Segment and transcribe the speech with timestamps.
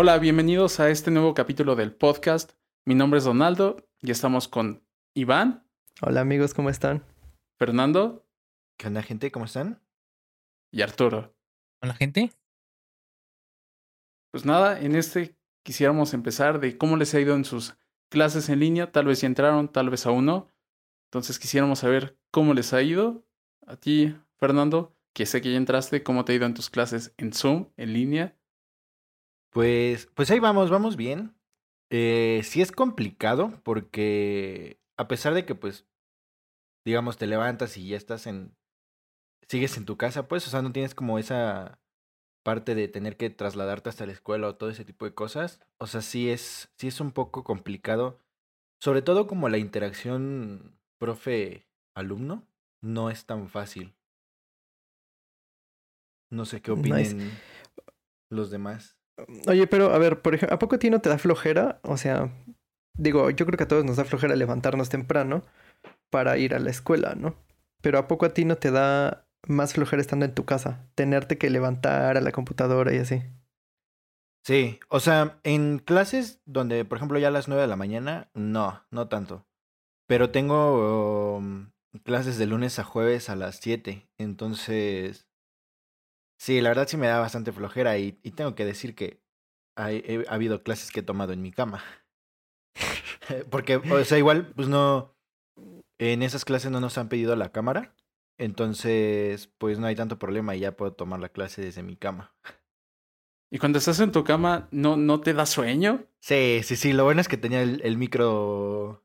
[0.00, 2.52] Hola, bienvenidos a este nuevo capítulo del podcast.
[2.84, 5.68] Mi nombre es Donaldo y estamos con Iván.
[6.00, 7.04] Hola amigos, ¿cómo están?
[7.58, 8.24] Fernando.
[8.78, 9.32] ¿Qué onda gente?
[9.32, 9.82] ¿Cómo están?
[10.70, 11.34] Y Arturo.
[11.82, 12.30] Hola gente.
[14.30, 17.76] Pues nada, en este quisiéramos empezar de cómo les ha ido en sus
[18.08, 18.92] clases en línea.
[18.92, 20.48] Tal vez ya entraron, tal vez aún no.
[21.08, 23.26] Entonces quisiéramos saber cómo les ha ido.
[23.66, 27.12] A ti, Fernando, que sé que ya entraste, ¿cómo te ha ido en tus clases
[27.16, 28.37] en Zoom, en línea?
[29.50, 31.34] Pues, pues ahí vamos, vamos bien.
[31.90, 35.86] Eh, sí es complicado porque a pesar de que pues,
[36.84, 38.54] digamos, te levantas y ya estás en,
[39.48, 41.80] sigues en tu casa, pues, o sea, no tienes como esa
[42.42, 45.60] parte de tener que trasladarte hasta la escuela o todo ese tipo de cosas.
[45.78, 48.18] O sea, sí es, sí es un poco complicado.
[48.80, 52.46] Sobre todo como la interacción profe-alumno
[52.80, 53.94] no es tan fácil.
[56.30, 57.30] No sé qué opinen
[58.30, 58.97] los demás.
[59.46, 61.80] Oye, pero a ver, por ejemplo, ¿a poco a ti no te da flojera?
[61.82, 62.32] O sea,
[62.94, 65.44] digo, yo creo que a todos nos da flojera levantarnos temprano
[66.10, 67.34] para ir a la escuela, ¿no?
[67.82, 70.88] Pero ¿a poco a ti no te da más flojera estando en tu casa?
[70.94, 73.22] Tenerte que levantar a la computadora y así.
[74.44, 78.30] Sí, o sea, en clases donde, por ejemplo, ya a las nueve de la mañana,
[78.34, 79.46] no, no tanto.
[80.06, 81.70] Pero tengo um,
[82.02, 85.27] clases de lunes a jueves a las 7, entonces
[86.38, 89.20] Sí, la verdad sí me da bastante flojera y, y tengo que decir que
[89.76, 91.82] hay, ha habido clases que he tomado en mi cama.
[93.50, 95.16] Porque, o sea, igual, pues no,
[95.98, 97.94] en esas clases no nos han pedido la cámara,
[98.38, 102.32] entonces, pues no hay tanto problema y ya puedo tomar la clase desde mi cama.
[103.50, 106.04] ¿Y cuando estás en tu cama, no, no te da sueño?
[106.20, 109.04] Sí, sí, sí, lo bueno es que tenía el, el micro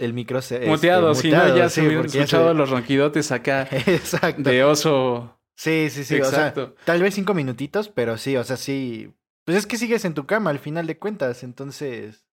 [0.00, 2.54] el micro se, muteado, este, muteado, si no ya sí, se escuchado se...
[2.54, 4.42] los ronquidotes acá Exacto.
[4.42, 6.16] de oso Sí, sí, sí.
[6.16, 6.62] Exacto.
[6.62, 9.12] O sea, tal vez cinco minutitos, pero sí, o sea, sí.
[9.44, 12.26] Pues es que sigues en tu cama al final de cuentas, entonces.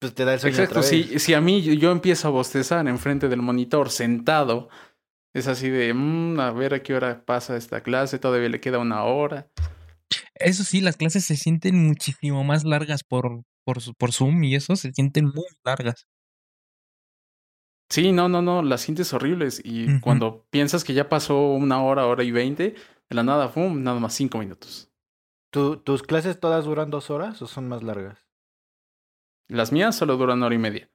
[0.00, 0.54] Pues te da el sueño.
[0.56, 1.08] Exacto, otra vez.
[1.08, 4.68] Si, si a mí yo empiezo a bostezar enfrente del monitor sentado,
[5.34, 8.78] es así de, mmm, a ver a qué hora pasa esta clase, todavía le queda
[8.78, 9.48] una hora.
[10.34, 14.76] Eso sí, las clases se sienten muchísimo más largas por, por, por Zoom y eso
[14.76, 16.06] se sienten muy largas.
[17.90, 20.00] Sí, no, no, no, las sientes horribles y uh -huh.
[20.00, 22.74] cuando piensas que ya pasó una hora, hora y veinte,
[23.08, 24.90] de la nada, ¡pum!, nada más cinco minutos.
[25.50, 28.18] ¿Tu, ¿Tus clases todas duran dos horas o son más largas?
[29.48, 30.90] Las mías solo duran hora y media,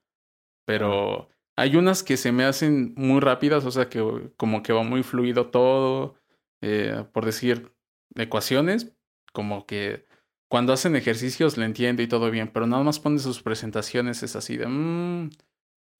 [0.65, 4.83] pero hay unas que se me hacen muy rápidas, o sea que como que va
[4.83, 6.15] muy fluido todo,
[6.61, 7.73] eh, por decir,
[8.13, 8.95] ecuaciones,
[9.33, 10.05] como que
[10.47, 14.35] cuando hacen ejercicios le entiendo y todo bien, pero nada más ponen sus presentaciones, es
[14.35, 14.67] así de...
[14.67, 15.31] Mmm,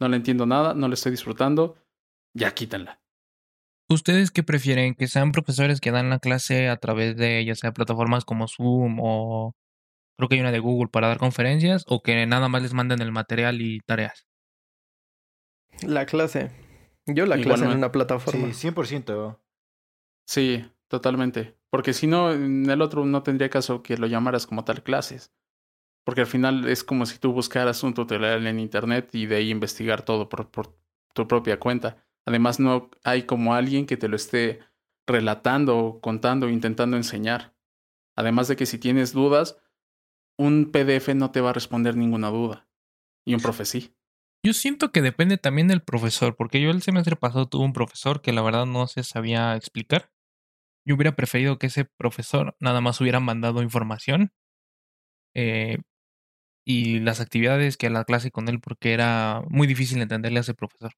[0.03, 1.78] no le entiendo nada, no le estoy disfrutando,
[2.34, 3.00] ya quítenla.
[3.90, 4.96] ¿Ustedes qué prefieren?
[4.96, 9.00] ¿Que sean profesores que dan la clase a través de ya sea plataformas como Zoom
[9.02, 9.56] o
[10.18, 13.02] creo que hay una de Google para dar conferencias o que nada más les manden
[13.02, 14.28] el material y tareas?
[15.81, 16.52] La clase.
[17.06, 18.52] Yo la clase en una plataforma.
[18.53, 19.40] Sí, 100%.
[20.28, 21.58] Sí, totalmente.
[21.70, 25.31] Porque si no, en el otro no tendría caso que lo llamaras como tal clases.
[26.03, 29.50] Porque al final es como si tú buscaras un tutorial en internet y de ahí
[29.50, 30.50] investigar todo por,
[31.14, 32.06] tu propia cuenta.
[32.25, 34.59] Además, no hay como alguien que te lo esté
[35.08, 37.53] relatando, contando, intentando enseñar.
[38.16, 39.58] Además de que si tienes dudas,
[40.38, 42.68] un PDF no te va a responder ninguna duda.
[43.25, 43.96] Y un profe sí.
[44.46, 48.22] Yo siento que depende también del profesor, porque yo el semestre pasado tuve un profesor
[48.22, 50.12] que la verdad no se sabía explicar.
[50.85, 54.34] Yo hubiera preferido que ese profesor nada más hubiera mandado información
[55.34, 55.78] eh,
[56.66, 60.41] y las actividades que a la clase con él porque era muy difícil entenderle a
[60.41, 60.94] ese profesor.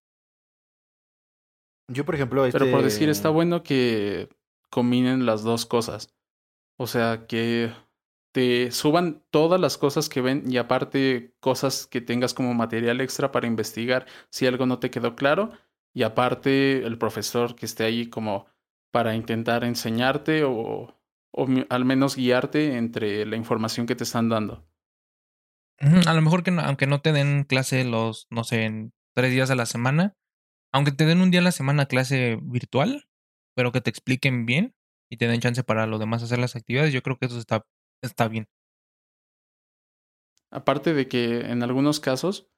[1.87, 2.59] Yo, por ejemplo, este...
[2.59, 4.29] Pero por decir, está bueno que
[4.69, 6.13] combinen las dos cosas.
[6.77, 7.71] O sea, que
[8.33, 13.31] te suban todas las cosas que ven y aparte cosas que tengas como material extra
[13.31, 15.51] para investigar si algo no te quedó claro.
[15.93, 18.47] Y aparte el profesor que esté ahí como
[18.91, 20.97] para intentar enseñarte o,
[21.31, 24.65] o al menos guiarte entre la información que te están dando.
[25.79, 29.31] A lo mejor que no, aunque no te den clase los, no sé, en tres
[29.31, 30.15] días a la semana,
[30.73, 33.07] aunque te den un día a la semana clase virtual,
[33.55, 34.75] pero que te expliquen bien
[35.09, 37.65] y te den chance para lo demás hacer las actividades, yo creo que eso está,
[38.01, 38.47] está bien.
[40.51, 42.49] Aparte de que en algunos casos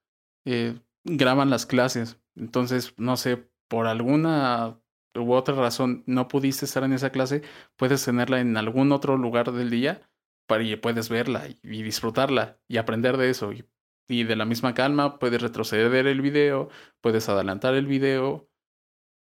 [0.46, 4.80] eh, graban las clases, entonces, no sé, por alguna
[5.16, 7.42] u otra razón no pudiste estar en esa clase,
[7.76, 10.07] puedes tenerla en algún otro lugar del día
[10.48, 13.52] para y puedes verla y, y disfrutarla y aprender de eso.
[13.54, 13.66] Y,
[14.08, 16.70] y, de la misma calma puedes retroceder el video,
[17.02, 18.50] puedes adelantar el video.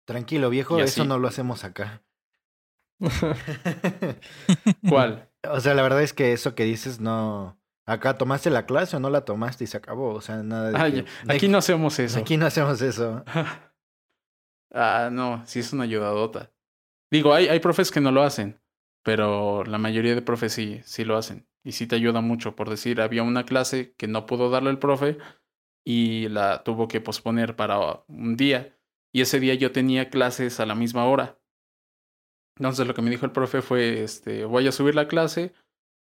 [0.06, 2.02] Tranquilo, viejo, eso no lo hacemos acá.
[4.88, 5.28] ¿Cuál?
[5.50, 7.60] o sea, la verdad es que eso que dices no...
[7.88, 10.14] Acá tomaste la clase o no la tomaste y se acabó.
[10.14, 10.76] O sea, nada de...
[10.76, 12.18] Ay, que- aquí no hacemos eso.
[12.18, 13.24] Aquí no hacemos eso.
[14.74, 16.50] ah, no, sí es una ayudadota.
[17.12, 18.60] Digo, hay, hay profes que no lo hacen,
[19.06, 21.46] pero la mayoría de profes sí, sí lo hacen.
[21.62, 22.56] Y sí te ayuda mucho.
[22.56, 25.16] Por decir, había una clase que no pudo darle el profe
[25.84, 28.76] y la tuvo que posponer para un día.
[29.12, 31.38] Y ese día yo tenía clases a la misma hora.
[32.56, 35.52] Entonces lo que me dijo el profe fue, este, voy a subir la clase.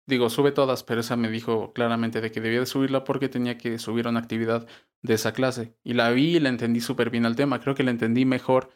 [0.09, 3.59] Digo, sube todas, pero esa me dijo claramente de que debía de subirla porque tenía
[3.59, 4.67] que subir una actividad
[5.03, 5.73] de esa clase.
[5.85, 7.61] Y la vi y la entendí súper bien al tema.
[7.61, 8.71] Creo que la entendí mejor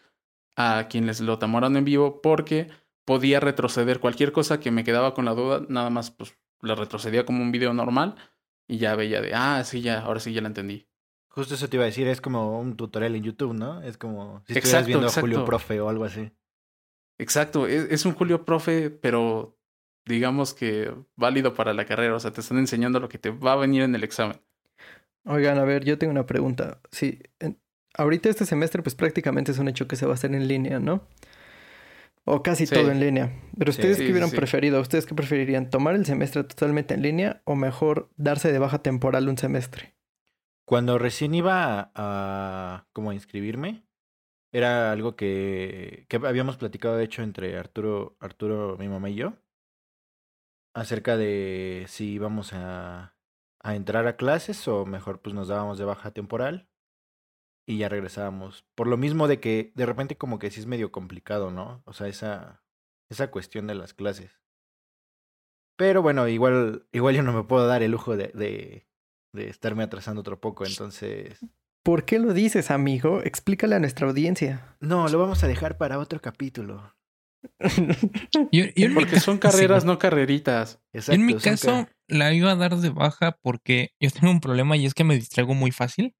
[0.54, 2.68] a quienes lo tomaron en vivo porque
[3.04, 7.24] podía retroceder cualquier cosa que me quedaba con la duda, nada más pues la retrocedía
[7.26, 8.14] como un video normal
[8.68, 10.86] y ya veía de, ah, sí, ya, ahora sí ya la entendí.
[11.28, 13.82] Justo eso te iba a decir, es como un tutorial en YouTube, ¿no?
[13.82, 15.44] Es como si estuvieras Exacto, viendo a Julio.
[15.44, 16.30] Profe o algo así.
[17.18, 19.58] Exacto, es, es un Julio profe, pero
[20.06, 23.52] digamos que válido para la carrera, o sea, te están enseñando lo que te va
[23.52, 24.40] a venir en el examen.
[25.24, 26.80] Oigan, a ver, yo tengo una pregunta.
[26.90, 27.60] Sí, en-
[27.96, 30.80] ahorita este semestre pues prácticamente es un hecho que se va a hacer en línea,
[30.80, 31.06] ¿no?
[32.24, 32.74] O casi Sí.
[32.74, 33.32] todo en línea.
[33.58, 34.36] Pero ustedes Sí, hubieran sí.
[34.36, 34.80] preferido?
[34.80, 35.70] ¿Ustedes qué preferirían?
[35.70, 39.94] ¿Tomar el semestre totalmente en línea o mejor darse de baja temporal un semestre?
[40.64, 43.82] Cuando recién iba a, a como a inscribirme,
[44.52, 49.34] era algo que, que habíamos platicado, de hecho, entre Arturo, Arturo, mi mamá y yo,
[50.74, 53.16] acerca de si íbamos a,
[53.60, 56.68] a entrar a clases o mejor pues nos dábamos de baja temporal
[57.66, 58.64] y ya regresábamos.
[58.74, 61.82] Por lo mismo de que de repente como que sí es medio complicado, ¿no?
[61.86, 62.62] O sea, esa,
[63.10, 64.40] esa cuestión de las clases.
[65.76, 68.86] Pero bueno, igual, igual yo no me puedo dar el lujo de, de,
[69.32, 71.38] de estarme atrasando otro poco, entonces...
[71.84, 73.22] ¿Por qué lo dices, amigo?
[73.24, 74.76] Explícale a nuestra audiencia.
[74.78, 76.94] No, lo vamos a dejar para otro capítulo.
[78.52, 79.86] Yo, Porque son carreras, sí.
[79.88, 80.80] no carreritas.
[80.92, 81.12] Yo Exacto.
[81.20, 84.76] en mi caso ca- la iba a dar de baja porque yo tengo un problema
[84.76, 86.14] y es que me distraigo muy fácil.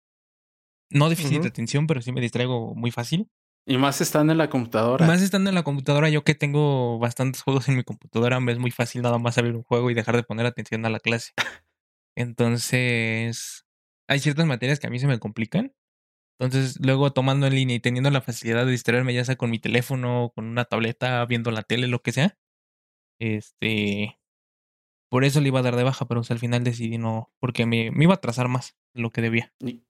[0.93, 3.29] No déficit de atención, pero sí me distraigo muy fácil.
[3.65, 5.07] Y más estando en la computadora.
[5.07, 8.59] Más estando en la computadora, yo que tengo bastantes juegos en mi computadora, me es
[8.59, 11.33] muy fácil nada más abrir un juego y dejar de poner atención a la clase.
[12.17, 13.65] Entonces,
[14.09, 15.73] hay ciertas materias que a mí se me complican.
[16.41, 19.61] Entonces, luego tomando en línea y teniendo la facilidad de distraerme, ya sea con mi
[19.61, 22.37] teléfono, con una tableta, viendo la tele, lo que sea.
[23.21, 24.19] Este.
[25.09, 27.33] Por eso le iba a dar de baja, pero o sea, al final decidí no.
[27.39, 29.53] Porque me, me iba a atrasar más de lo que debía.
[29.61, 29.85] ¿Y,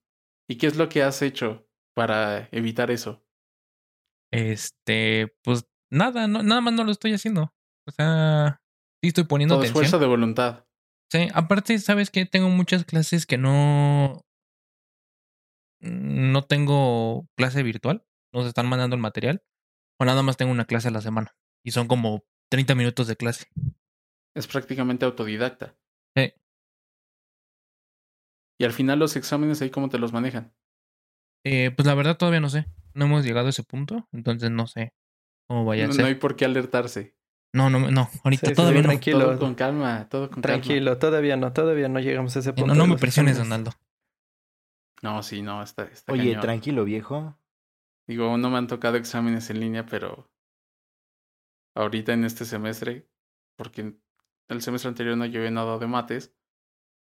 [0.49, 3.25] ¿Y qué es lo que has hecho para evitar eso?
[4.31, 7.53] Este, pues nada, no, nada más no lo estoy haciendo.
[7.87, 8.61] O sea,
[9.01, 10.65] sí estoy poniendo Todo esfuerzo de voluntad.
[11.11, 12.25] Sí, aparte, ¿sabes qué?
[12.25, 14.25] Tengo muchas clases que no.
[15.79, 18.05] No tengo clase virtual.
[18.33, 19.43] Nos están mandando el material.
[19.99, 21.35] O nada más tengo una clase a la semana.
[21.63, 23.45] Y son como 30 minutos de clase.
[24.35, 25.77] Es prácticamente autodidacta.
[26.17, 26.33] Sí.
[28.59, 30.53] Y al final los exámenes ahí cómo te los manejan.
[31.43, 32.67] Eh, pues la verdad todavía no sé.
[32.93, 34.07] No hemos llegado a ese punto.
[34.11, 34.93] Entonces no sé
[35.47, 36.01] cómo vaya a No, ser.
[36.03, 37.15] no hay por qué alertarse.
[37.53, 38.09] No, no, no.
[38.23, 38.89] Ahorita Sí, todavía sí, no.
[38.89, 39.19] tranquilo.
[39.19, 40.61] Todo con calma, todo con calma.
[40.61, 42.73] Tranquilo, todavía no, todavía no llegamos a ese Eh, punto.
[42.73, 43.37] No, no me presiones.
[43.37, 43.71] Donaldo.
[45.01, 46.41] No, sí, no, está, está Oye, cañón.
[46.41, 47.37] tranquilo, viejo.
[48.07, 50.29] Digo, no me han tocado exámenes en línea, pero
[51.75, 53.07] ahorita en este semestre,
[53.55, 53.95] porque
[54.49, 56.33] el semestre anterior no llevé nada de mates,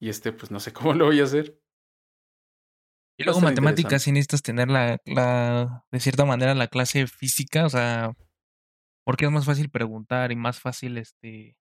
[0.06, 1.60] y este pues no sé cómo lo voy a hacer.
[3.18, 7.70] Y luego matemáticas sí necesitas tener la, la, de cierta manera, la clase física, o
[7.70, 8.14] sea,
[9.06, 11.58] porque es más fácil preguntar y más fácil, este,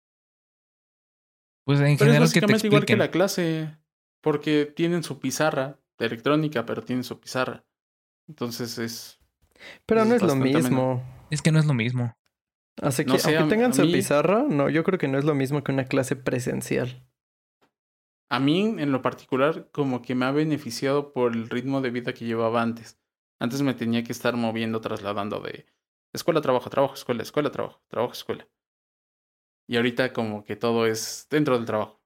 [1.63, 3.77] pues en Pero es general que te básicamente igual que la clase,
[4.19, 7.63] porque tienen su pizarra de electrónica, pero tienen su pizarra.
[8.27, 9.19] Entonces es...
[9.85, 11.03] Pero Es no es lo mismo.
[11.29, 12.17] Es que no es lo mismo.
[12.81, 15.35] Así que, No sé, aunque tengan su pizarra, no, yo creo que no es lo
[15.35, 17.07] mismo que una clase presencial.
[18.33, 22.13] A mí, en lo particular, como que me ha beneficiado por el ritmo de vida
[22.15, 22.99] que llevaba antes.
[23.39, 25.67] Antes me tenía que estar moviendo, trasladando de
[26.13, 28.47] escuela, trabajo, trabajo, escuela, escuela, trabajo, trabajo, escuela.
[29.69, 32.01] Y ahorita como que todo es dentro del trabajo.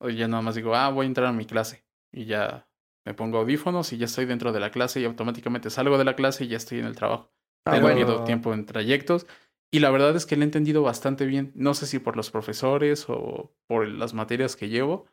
[0.00, 1.84] O ya nada más digo, ah, voy a entrar a mi clase.
[2.10, 2.66] Y ya
[3.04, 6.16] me pongo audífonos y ya estoy dentro de la clase y automáticamente salgo de la
[6.16, 7.34] clase y ya estoy en el trabajo.
[7.66, 8.24] Ah, Pero bueno.
[8.24, 9.26] tiempo en trayectos.
[9.70, 11.52] Y la verdad es que lo he entendido bastante bien.
[11.54, 15.06] No sé si por los profesores o por las materias que llevo,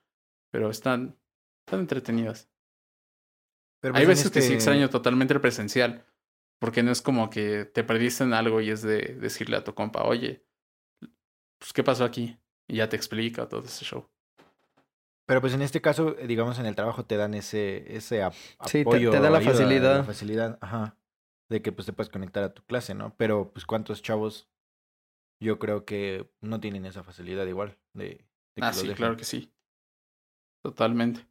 [0.53, 1.17] pero están,
[1.65, 2.47] están entretenidas.
[3.81, 6.05] Pero Hay veces que sí este- extraño totalmente el presencial,
[6.59, 9.73] porque no es como que te perdiste en algo y es de decirle a tu
[9.73, 10.45] compa, oye,
[11.57, 12.37] pues ¿qué pasó aquí?
[12.67, 14.07] Y ya te explica todo ese show.
[15.25, 18.33] Pero pues en este caso, eh, digamos, en el trabajo te dan ese, ese ap-
[18.65, 19.09] Sí, te- apoyo.
[19.09, 19.97] te da la facilidad.
[19.97, 20.97] La facilidad, ajá.
[21.49, 23.15] De que pues te puedes conectar a tu clase, ¿no?
[23.17, 24.49] Pero pues cuántos chavos.
[25.41, 28.17] yo creo que no tienen esa facilidad igual de, de
[28.55, 28.95] que Ah, sí, dejen.
[28.95, 29.52] claro que sí.
[30.63, 31.27] Totalmente.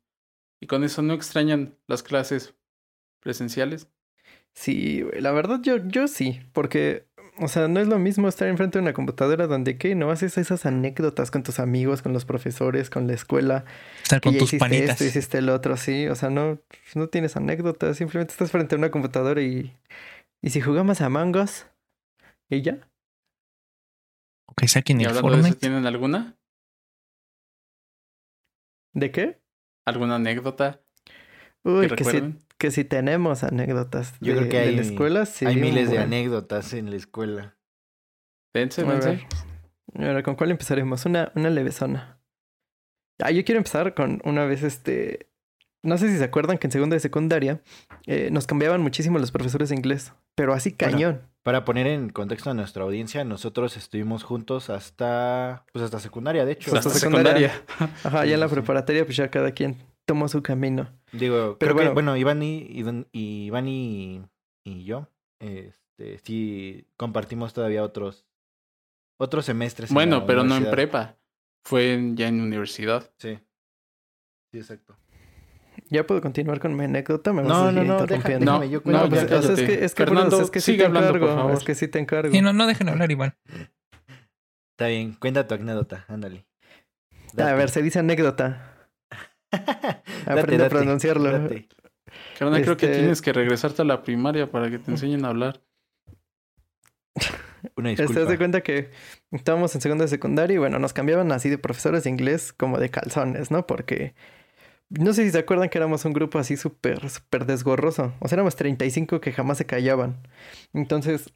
[0.61, 2.55] Y con eso no extrañan las clases
[3.21, 3.89] presenciales.
[4.55, 7.09] Sí, güey, la verdad yo, yo sí, porque,
[7.39, 9.95] o sea, no es lo mismo estar enfrente de una computadora donde, ¿qué?
[9.95, 13.65] No haces esas anécdotas con tus amigos, con los profesores, con la escuela,
[14.03, 14.91] Estar que con tus hiciste panitas.
[14.91, 16.61] esto, hiciste el otro, sí, o sea, no,
[16.95, 19.75] no tienes anécdotas, simplemente estás frente a una computadora y,
[20.43, 21.67] y si jugamos a mangos,
[22.51, 22.87] y ya.
[24.47, 25.59] O que saquen Y el hablando de eso.
[25.59, 26.37] ¿tienen alguna?
[28.93, 29.41] ¿De qué?
[29.87, 30.81] ¿Alguna anécdota
[31.65, 32.47] Uy, que que si, recuerden?
[32.59, 35.47] que si tenemos anécdotas Yo de, creo que de hay- la escuela, sí.
[35.47, 37.57] Hay miles de anécdotas en la escuela.
[38.55, 39.09] Dense, A dense.
[39.95, 40.07] ver.
[40.09, 41.05] Ahora, ¿con cuál empezaremos?
[41.07, 42.21] Una, una levesona.
[43.19, 45.32] Ah, yo quiero empezar con una vez este.
[45.85, 47.61] No sé si se acuerdan que en segunda de secundaria
[48.07, 51.23] eh, nos cambiaban muchísimo los profesores de inglés, pero así Bueno, cañón.
[51.43, 56.53] Para poner en contexto a nuestra audiencia, nosotros estuvimos juntos hasta, pues hasta secundaria, de
[56.53, 56.75] hecho.
[56.77, 57.51] Hasta Hasta secundaria.
[57.53, 57.97] secundaria.
[58.05, 60.89] Ajá, sí, ya en la preparatoria, pues ya cada quien tomó su camino.
[61.11, 62.13] Digo, Pero bueno, bueno.
[62.13, 64.23] bueno, Iván y, Iván y, Iván y,
[64.65, 65.09] y yo,
[65.41, 68.25] este, sí compartimos todavía otros,
[69.19, 69.93] otros semestres.
[69.93, 71.17] Bueno, pero no en prepa.
[71.65, 73.11] Fue en- ya en universidad.
[73.19, 73.39] Sí.
[74.53, 74.97] Sí, exacto.
[75.93, 77.33] ¿Ya puedo continuar con mi anécdota?
[77.33, 79.03] Me vas No, a no, seguir no, deja- déjame, yo No, cuento.
[79.05, 81.37] No, pues, ya es que, es que, Fernando, es que sí te hablando, por encargo.
[81.37, 81.53] favor.
[81.53, 82.33] Es que sí te encargo.
[82.33, 83.35] Sí, no, no dejen hablar, Iván.
[84.73, 86.47] Está bien, cuenta tu anécdota, ándale.
[87.39, 88.89] A ver, se dice anécdota.
[89.53, 91.31] Date, Aprende a pronunciarlo.
[91.31, 91.69] date.
[92.39, 95.29] Carnal, creo que Este- tienes que regresarte a la primaria para que te enseñen a
[95.29, 95.61] hablar.
[97.77, 98.23] Una Este, disculpa.
[98.23, 98.91] haz de cuenta que
[99.31, 102.79] estábamos en segundo de secundaria y bueno, nos cambiaban así de profesores de inglés como
[102.79, 103.67] de calzones, ¿no?
[103.67, 104.15] Porque
[104.99, 108.15] no sé si se acuerdan que éramos un grupo así súper, súper desgorroso.
[108.21, 110.17] O sea, éramos 35 que jamás se callaban.
[110.73, 111.33] Entonces,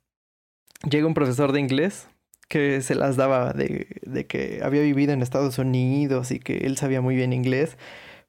[0.88, 2.08] llega un profesor de inglés
[2.48, 6.76] que se las daba de, de que había vivido en Estados Unidos y que él
[6.76, 7.78] sabía muy bien inglés.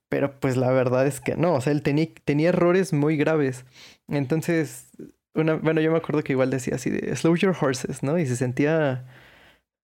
[0.09, 3.65] Pero pues la verdad es que no, o sea, él tenía, tenía errores muy graves.
[4.07, 4.89] Entonces,
[5.33, 8.17] bueno, yo me acuerdo que igual decía así de slow your horses, ¿no?
[8.17, 9.05] Y se sentía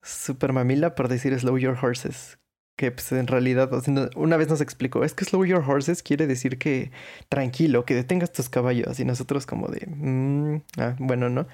[0.02, 2.40] súper mamila por decir slow your horses.
[2.76, 3.70] Que pues en realidad,
[4.16, 6.92] una vez nos explicó, es que slow your horses quiere decir que
[7.30, 9.00] tranquilo, que detengas tus caballos.
[9.00, 11.48] Y nosotros como de, "Mm, ah, bueno, ¿no?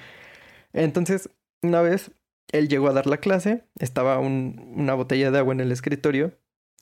[0.74, 1.30] Entonces,
[1.62, 2.12] una vez
[2.52, 6.34] él llegó a dar la clase, estaba un- una botella de agua en el escritorio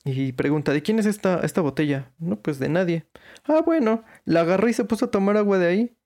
[0.04, 2.12] y pregunta, ¿de quién es esta, esta botella?
[2.18, 3.06] No, pues de nadie.
[3.44, 5.96] Ah, bueno, la agarró y se puso a tomar agua de ahí.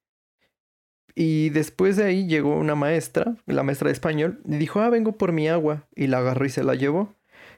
[1.15, 5.12] Y después de ahí llegó una maestra, la maestra de español, y dijo, ah, vengo
[5.19, 5.87] por mi agua.
[5.95, 7.15] Y la agarró y se la llevó.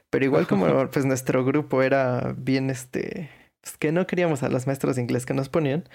[0.09, 3.29] Pero igual como pues nuestro grupo era bien este,
[3.61, 5.85] pues, que no queríamos a las maestras de inglés que nos ponían,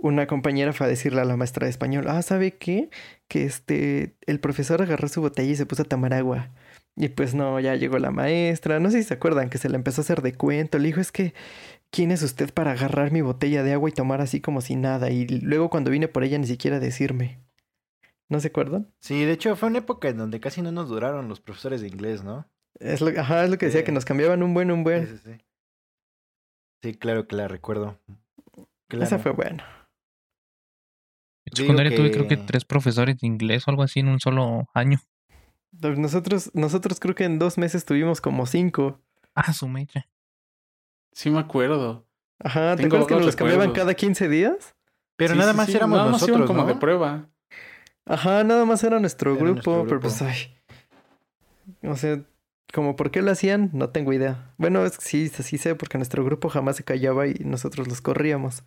[0.00, 2.88] una compañera fue a decirle a la maestra de español, ah, ¿sabe qué?
[3.26, 6.50] Que este, el profesor agarró su botella y se puso a tomar agua.
[6.94, 9.76] Y pues no, ya llegó la maestra, no sé si se acuerdan que se le
[9.76, 11.34] empezó a hacer de cuento, le dijo, es que,
[11.90, 15.10] ¿quién es usted para agarrar mi botella de agua y tomar así como si nada?
[15.10, 17.40] Y luego cuando vine por ella ni siquiera decirme.
[18.28, 18.92] ¿No se acuerdan?
[19.00, 21.88] Sí, de hecho fue una época en donde casi no nos duraron los profesores de
[21.88, 22.46] inglés, ¿no?
[22.80, 23.86] Es lo, ajá, es lo que decía, Sí.
[23.86, 25.06] que nos cambiaban un buen, un buen.
[25.06, 25.44] sí, sí.
[26.82, 27.98] Sí, claro que la recuerdo.
[28.88, 29.04] Claro.
[29.04, 29.66] Esa fue buena.
[31.44, 34.20] En secundaria tuve creo que que- tres profesores de inglés o algo así en un
[34.20, 35.00] solo año.
[35.72, 39.00] Nosotros, nosotros creo que en dos meses tuvimos como cinco.
[39.34, 40.06] Ah, su mecha.
[41.12, 42.06] Sí me acuerdo.
[42.38, 44.76] Ajá, ¿te Tengo acuerdas que nos los cambiaban cada 15 días?
[45.16, 46.68] Pero Sí, nada más sí, éramos nada más nosotros, iban como ¿no?
[46.68, 47.28] de prueba.
[48.06, 50.54] Ajá, nada más era nuestro Era grupo, nuestro pero pues ay.
[51.82, 52.22] O sea,
[52.72, 54.52] como por qué lo hacían, no tengo idea.
[54.58, 58.00] Bueno, es que sí, sí sé, porque nuestro grupo jamás se callaba y nosotros los
[58.00, 58.62] corríamos.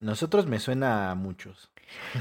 [0.00, 1.70] Nosotros me suena a muchos.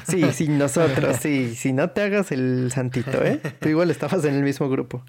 [0.06, 1.54] Sí, sí, nosotros, sí.
[1.56, 3.42] Si no te hagas el santito, ¿eh?
[3.60, 5.04] Tú igual estabas en el mismo grupo.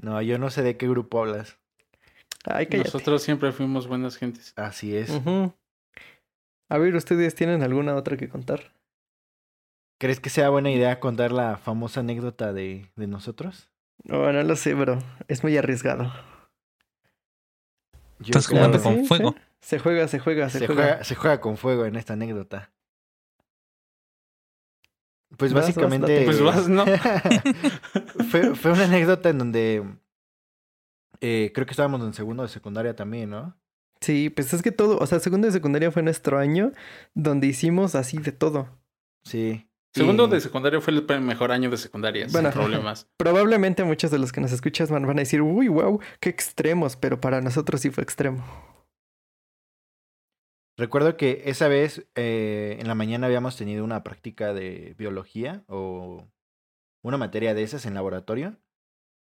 [0.00, 1.58] No, yo no sé de qué grupo hablas.
[2.44, 2.90] Ay, cállate.
[2.90, 4.52] Nosotros siempre fuimos buenas gentes.
[4.56, 5.10] Así es.
[6.70, 8.72] A ver, ¿ustedes tienen alguna otra que contar?
[9.98, 13.72] ¿Crees que sea buena idea contar la famosa anécdota de, de nosotros?
[14.10, 14.98] Oh, no lo sé, bro.
[15.28, 16.04] Es muy arriesgado.
[18.20, 19.30] Yo Estás creo- jugando Claro, con sí, fuego.
[19.32, 19.38] sí.
[19.60, 20.82] Se juega, se juega, se, se, juega.
[20.82, 22.70] juega, se juega con fuego en esta anécdota.
[25.36, 26.24] Pues Vas, básicamente.
[26.24, 26.84] Pues vas, ¿no?
[28.30, 29.84] fue, fue una anécdota en donde.
[31.20, 33.56] eh, creo que estábamos en segundo de secundaria también, ¿no?
[34.00, 36.72] Sí, pues es que todo, o sea, segundo de secundaria fue nuestro año
[37.14, 38.68] donde hicimos así de todo.
[39.24, 39.67] Sí.
[39.94, 42.50] Segundo Y- de secundaria fue el mejor año de secundaria, Bueno.
[42.52, 43.08] sin problemas.
[43.16, 46.96] Probablemente muchos de los que nos escuchas van, van a decir, uy, wow, qué extremos,
[46.96, 48.44] pero para nosotros sí fue extremo.
[50.76, 56.24] Recuerdo que esa vez eh, en la mañana habíamos tenido una práctica de biología o
[57.02, 58.56] una materia de esas en laboratorio,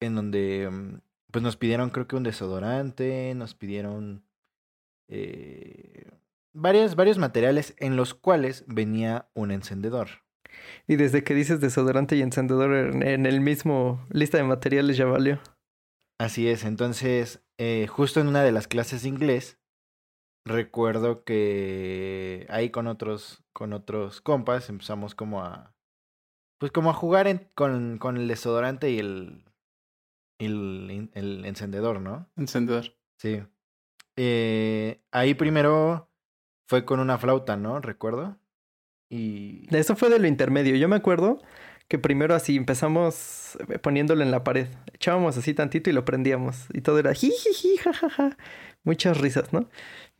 [0.01, 1.01] en donde mm,
[1.31, 4.27] pues nos pidieron creo que un desodorante, nos pidieron
[5.09, 6.11] eh,
[6.53, 10.09] varias, varios materiales en los cuales venía un encendedor.
[10.87, 15.41] Y desde que dices desodorante y encendedor en, el mismo lista de materiales ya valió.
[16.21, 19.59] Así es, entonces eh, justo en una de las clases de inglés
[20.47, 25.75] recuerdo que ahí con otros con otros compas empezamos como a
[26.59, 29.45] pues como a jugar en- con, con el desodorante y el,
[30.41, 32.29] el el encendedor, ¿no?
[32.37, 32.97] Encendedor.
[33.21, 33.43] Sí.
[34.17, 36.11] Eh, ahí primero
[36.69, 37.81] fue con una flauta, ¿no?
[37.81, 38.37] Recuerdo.
[39.11, 40.77] Y Eso fue de lo intermedio.
[40.77, 41.41] Yo me acuerdo
[41.89, 44.69] que primero así empezamos poniéndolo en la pared.
[44.93, 46.67] Echábamos así tantito y lo prendíamos.
[46.73, 48.37] Y todo era jijiji, jajaja.
[48.85, 49.69] Muchas risas, ¿no?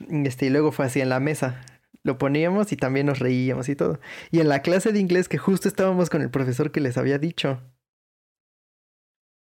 [0.01, 1.61] Y Este, y luego fue así en la mesa.
[2.05, 4.01] Lo poníamos y también nos reíamos y todo.
[4.31, 7.19] Y en la clase de inglés que justo estábamos con el profesor que les había
[7.19, 7.61] dicho.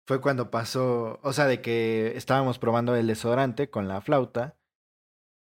[0.08, 4.58] fue cuando pasó, o sea, de que estábamos probando el desodorante con la flauta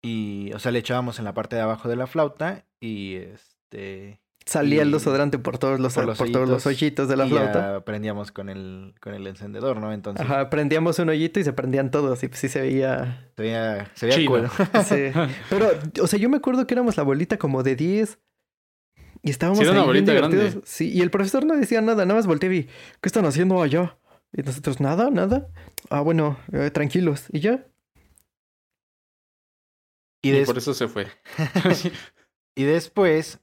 [0.01, 3.17] y, o sea, le echábamos en la parte de abajo de la flauta y
[3.71, 7.73] este Salía el desodorante por todos los, por todos los hoyitos, de la y flauta.
[7.73, 9.91] ya prendíamos con el con el encendedor, ¿no?
[9.91, 13.29] Entonces Ajá, prendíamos un hoyito y se prendían todos y pues sí se veía...
[13.35, 14.47] se veía, se veía cool.
[14.85, 15.11] Sí.
[15.49, 15.71] Pero,
[16.01, 18.19] o sea, yo me acuerdo que éramos la bolita como de 10
[19.21, 20.37] y estábamos Sí, era una ahí bien bolita grande.
[20.37, 20.69] divertidos.
[20.69, 22.63] Sí, y el profesor no decía nada, nada más volteé y vi,
[23.01, 23.97] ¿qué están haciendo allá?
[24.31, 25.49] Y nosotros, nada, nada.
[25.89, 27.25] Ah, bueno, eh, tranquilos.
[27.33, 27.65] Y ya,
[30.21, 31.07] y, Y des- por eso se fue.
[32.55, 33.39] y después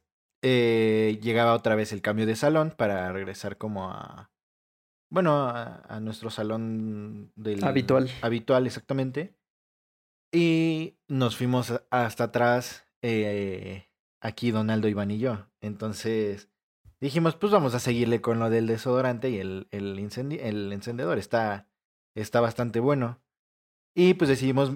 [0.47, 4.31] eh, llegaba otra vez el cambio de salón para regresar como a
[5.11, 8.11] bueno, a, a nuestro salón del Habitual.
[8.21, 9.37] habitual exactamente.
[10.33, 13.89] Y nos fuimos hasta atrás, eh,
[14.21, 15.47] aquí Donaldo, Iván y yo.
[15.61, 16.51] Entonces
[17.01, 21.19] dijimos, pues vamos a seguirle con lo del desodorante y el, el, el encendedor.
[21.19, 21.69] Está,
[22.17, 23.23] está bastante bueno.
[23.95, 24.73] Y pues decidimos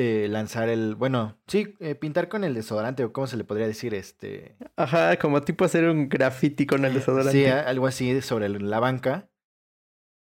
[0.00, 3.66] eh, lanzar el, bueno, sí, eh, pintar con el desodorante, o cómo se le podría
[3.66, 4.54] decir, este...
[4.76, 7.32] ajá, como tipo hacer un graffiti con el desodorante.
[7.32, 9.28] Sí, algo así sobre la banca.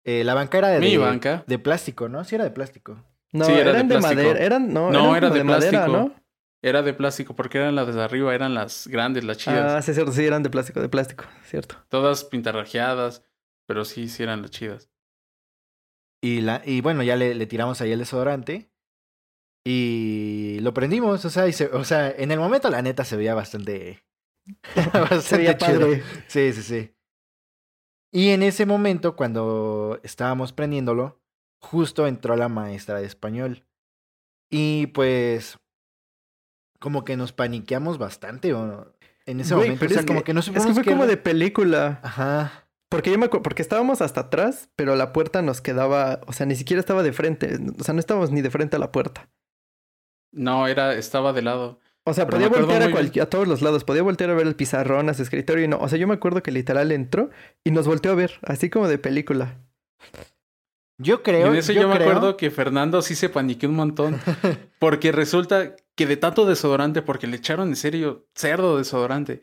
[0.04, 1.44] Eh, la banca era de, Mi banca.
[1.46, 2.24] de plástico, ¿no?
[2.24, 3.06] Sí, era de plástico.
[3.34, 4.24] no, sí, era de eran de, plástico.
[4.24, 5.98] madera, eran, no, No, eran era de madera, plástico.
[5.98, 6.16] ¿no?
[6.64, 9.74] Era de plástico porque eran las de arriba, eran las grandes, las chidas.
[9.74, 11.76] Ah, sí, es cierto, sí, eran de plástico, de plástico, cierto.
[11.90, 13.24] Todas pintarrajeadas,
[13.68, 14.90] pero sí, sí eran las chidas.
[16.20, 18.72] Y, la, y bueno, ya le, le tiramos ahí el desodorante.
[19.70, 23.18] Y lo prendimos, o sea, y se- o sea, en el momento la neta se
[23.18, 24.06] veía bastante...
[24.94, 25.80] bastante Se veía chido.
[25.82, 26.04] padre.
[26.28, 26.94] Sí, sí, sí.
[28.14, 31.22] Y en ese momento, cuando estábamos prendiéndolo,
[31.62, 33.66] justo entró la maestra de español.
[34.50, 35.60] Y pues,
[36.80, 40.20] como que nos paniqueamos bastante, o en ese Güey, momento, pero o sea, es como
[40.22, 41.10] que- que no Es supimos que fue como era.
[41.12, 42.00] de película.
[42.04, 42.70] Ajá.
[42.90, 46.46] Porque yo me acuerdo, porque estábamos hasta atrás, pero la puerta nos quedaba, o sea,
[46.46, 49.30] ni siquiera estaba de frente, o sea, no estábamos ni de frente a la puerta.
[50.38, 51.80] No, era, estaba de lado.
[52.06, 55.10] O sea, Pero podía voltear a, todos los lados, podía voltear a ver el pizarrón,
[55.10, 55.78] a su escritorio y no.
[55.80, 57.30] O sea, yo me acuerdo que literal entró
[57.66, 59.58] y nos volteó a ver, así como de película.
[61.00, 61.48] Yo Y creo.
[61.48, 64.20] en eso yo, me creo- acuerdo que Fernando sí se paniqueó un montón.
[64.80, 69.42] Porque resulta que de tanto desodorante, porque le echaron en serio cerdo desodorante.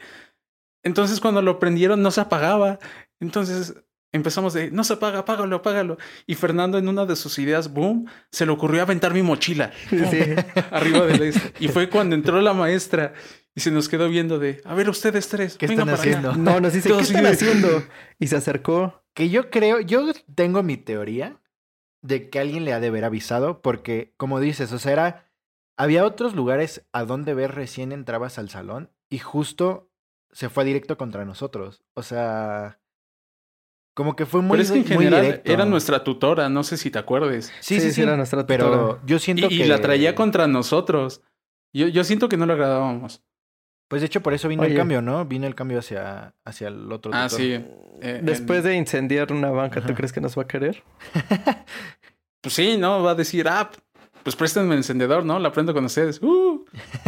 [0.85, 2.78] Entonces cuando lo prendieron no se apagaba.
[3.20, 3.74] Entonces
[4.16, 5.98] empezamos de, no se apaga, apágalo, apágalo.
[6.27, 9.96] Y Fernando en una de sus ideas, boom, se le ocurrió aventar mi mochila Sí.
[10.70, 11.42] arriba de la isla.
[11.61, 13.12] Y fue cuando entró la maestra
[13.55, 16.00] y se nos quedó viendo de, a ver ustedes tres, ¿Qué están para acá".
[16.03, 16.35] haciendo?
[16.37, 17.68] No, nos dice, ¿qué están de- haciendo?
[18.18, 19.03] Y se acercó.
[19.14, 21.40] Que yo creo, yo tengo mi teoría
[22.03, 25.31] de que alguien le ha de haber avisado, porque, como dices, o sea, era.
[25.77, 29.90] Había otros lugares a donde ver recién entrabas al salón y justo
[30.31, 31.83] se fue directo contra nosotros.
[31.94, 32.79] O sea.
[33.94, 35.52] Como que fue muy, Pero es que en muy general directo.
[35.52, 37.52] era nuestra tutora, no sé si te acuerdes.
[37.61, 38.02] Sí, sí, sí.
[38.02, 38.98] era nuestra pero tutora.
[39.07, 39.66] yo siento Y, y que.
[39.68, 41.22] la traía contra nosotros.
[41.72, 43.22] Yo, yo siento que no lo agradábamos.
[43.88, 44.72] Pues de hecho, por eso vino Oye.
[44.72, 45.24] el cambio, ¿no?
[45.26, 47.12] Vino el cambio hacia, hacia el otro.
[47.14, 47.40] Ah, tutor.
[47.44, 47.52] sí.
[48.00, 49.94] eh, Después en- de incendiar una banca, ¿tú Ajá.
[49.94, 50.83] crees que nos va a querer?
[52.40, 53.02] Pues sí, ¿no?
[53.02, 53.70] Va a decir, ah,
[54.22, 55.38] pues préstenme el encendedor, ¿no?
[55.38, 56.22] La prendo con ustedes.
[56.22, 56.64] ¡Uh!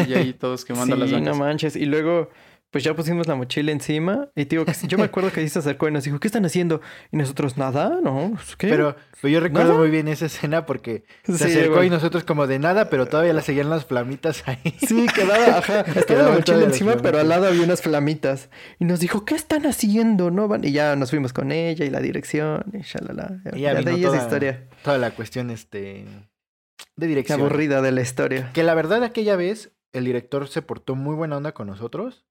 [0.06, 1.38] Y ahí todos quemando sí, las no bancas.
[1.38, 1.76] manches.
[1.76, 2.30] Y luego,
[2.70, 4.28] pues ya pusimos la mochila encima.
[4.34, 6.28] Y te digo que yo me acuerdo que ahí se acercó y nos dijo, ¿qué
[6.28, 6.80] están haciendo?
[7.10, 8.68] Y nosotros, nada, no, pues, ¿qué?
[8.68, 9.80] Pero, pero yo recuerdo ¿Nada?
[9.80, 13.32] muy bien esa escena porque se Sí, acercó y nosotros como de nada, pero todavía
[13.32, 14.74] le seguían las flamitas ahí.
[14.86, 18.50] Sí, quedaba, ajá, estaba la mochila encima, pero al lado había unas flamitas.
[18.78, 20.30] Y nos dijo, ¿qué están haciendo?
[20.30, 20.64] No van.
[20.64, 23.40] Y ya nos fuimos con ella y la dirección y shalala.
[23.54, 24.68] Y ya Ya, de ahí toda- esa historia.
[24.82, 26.04] Toda la cuestión este
[26.96, 27.40] de dirección.
[27.40, 28.50] aburrida de la historia.
[28.52, 32.26] Que la verdad aquella vez el director se portó muy buena onda con nosotros.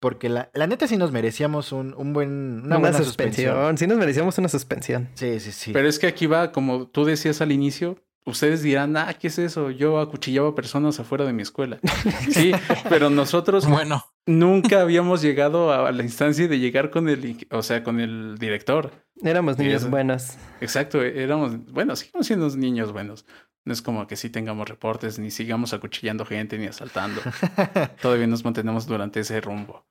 [0.00, 2.28] Porque la, la neta sí nos merecíamos un, un buen,
[2.64, 3.52] una, Una, buena suspensión.
[3.54, 3.78] suspensión.
[3.78, 5.08] Sí nos merecíamos una suspensión.
[5.14, 5.72] Sí, sí, sí.
[5.72, 9.38] Pero es que aquí va, como tú decías al inicio, ustedes dirán, ah, ¿qué es
[9.38, 9.70] eso?
[9.70, 11.78] Yo acuchillaba personas afuera de mi escuela.
[12.30, 12.52] Sí,
[12.88, 17.82] pero nosotros Bueno, nunca habíamos llegado a la instancia de llegar con el, o sea,
[17.82, 18.90] con el director.
[19.22, 20.34] Éramos niños buenos.
[20.60, 23.24] Exacto, éramos, bueno, seguimos siendo niños buenos.
[23.66, 27.20] No es como que sí tengamos reportes, ni sigamos acuchillando gente, ni asaltando.
[28.00, 29.84] Todavía nos mantenemos durante ese rumbo.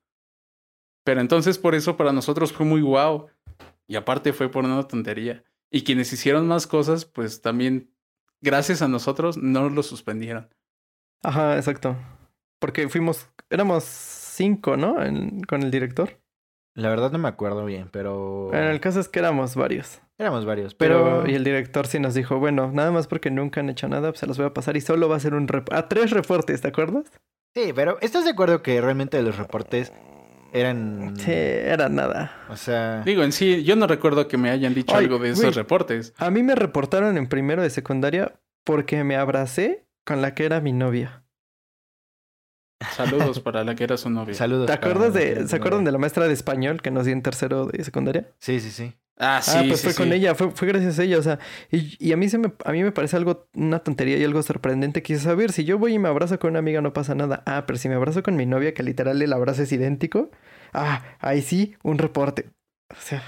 [1.03, 3.27] Pero entonces por eso para nosotros fue muy guau.
[3.87, 5.43] Y aparte fue por una tontería.
[5.69, 7.91] Y quienes hicieron más cosas, pues también,
[8.41, 10.49] gracias a nosotros, no lo suspendieron.
[11.21, 11.97] Ajá, exacto.
[12.59, 15.03] Porque fuimos, éramos cinco, ¿no?
[15.03, 16.21] En- con el director.
[16.75, 18.47] La verdad no me acuerdo bien, pero...
[18.47, 20.01] Bueno, el caso es que éramos varios.
[20.17, 21.29] Éramos varios, Pero, pero...
[21.29, 24.19] y el director sí nos dijo, bueno, nada más porque nunca han hecho nada, pues
[24.19, 26.61] se los voy a pasar y solo va a ser un rep a tres reportes,
[26.61, 27.11] ¿te acuerdas?
[27.53, 29.91] Sí, pero ¿estás de acuerdo que realmente los reportes
[30.53, 31.17] eran...
[31.17, 32.45] Sí, era nada.
[32.49, 33.01] O sea...
[33.03, 36.13] Digo, en sí, yo no recuerdo que me hayan dicho Ay, algo de esos reportes.
[36.17, 40.61] A mí me reportaron en primero de secundaria porque me abracé con la que era
[40.61, 41.23] mi novia.
[42.91, 44.33] Saludos para la que era su novia.
[44.33, 44.67] Saludos.
[44.67, 47.65] ¿Te acuerdas de, ¿se acuerdan de la maestra de español que nos dio en tercero
[47.65, 48.29] de secundaria?
[48.39, 48.93] Sí, sí, sí.
[49.17, 51.39] Ah, sí, ah, pues sí, fue con ella, fue, fue gracias a ella, o sea,
[51.71, 54.43] y, y a mí se me, a mí me parece algo, una tontería y algo
[54.43, 55.03] sorprendente.
[55.03, 57.41] Quise saber, si yo voy y me abrazo con una amiga no pasa nada.
[57.45, 60.31] Ah, pero si me abrazo con mi novia, que literal el abrazo es idéntico,
[60.73, 62.49] ah, ahí sí, un reporte.
[62.91, 63.23] O sea,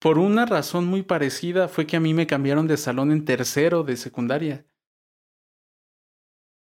[0.00, 3.82] Por una razón muy parecida fue que a mí me cambiaron de salón en tercero
[3.84, 4.66] de secundaria.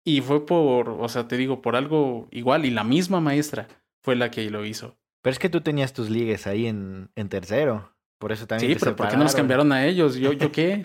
[0.05, 2.65] Y fue por, o sea, te digo, por algo igual.
[2.65, 3.69] Y la misma maestra
[4.03, 4.99] fue la que lo hizo.
[5.23, 7.95] Pero es que tú tenías tus ligues ahí en, en tercero.
[8.19, 10.17] Por eso también Sí, te pero ¿por qué no nos cambiaron a ellos?
[10.17, 10.83] ¿Yo, yo qué?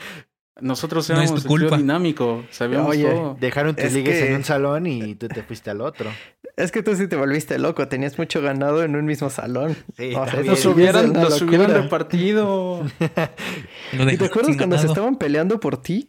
[0.62, 1.78] Nosotros No es éramos el trío culpa.
[1.78, 3.38] dinámico, sabíamos Oye, todo.
[3.40, 6.12] Dejaron tus Es ligues que- en un salón y tú te fuiste al otro.
[6.58, 9.76] es que tú sí te volviste loco, tenías mucho ganado en un mismo salón.
[9.98, 10.42] Sí, O sea.
[10.44, 12.84] Los es hubieran, los hubieran repartido.
[13.94, 16.08] lo ¿Y te acuerdas cuando se estaban peleando por ti?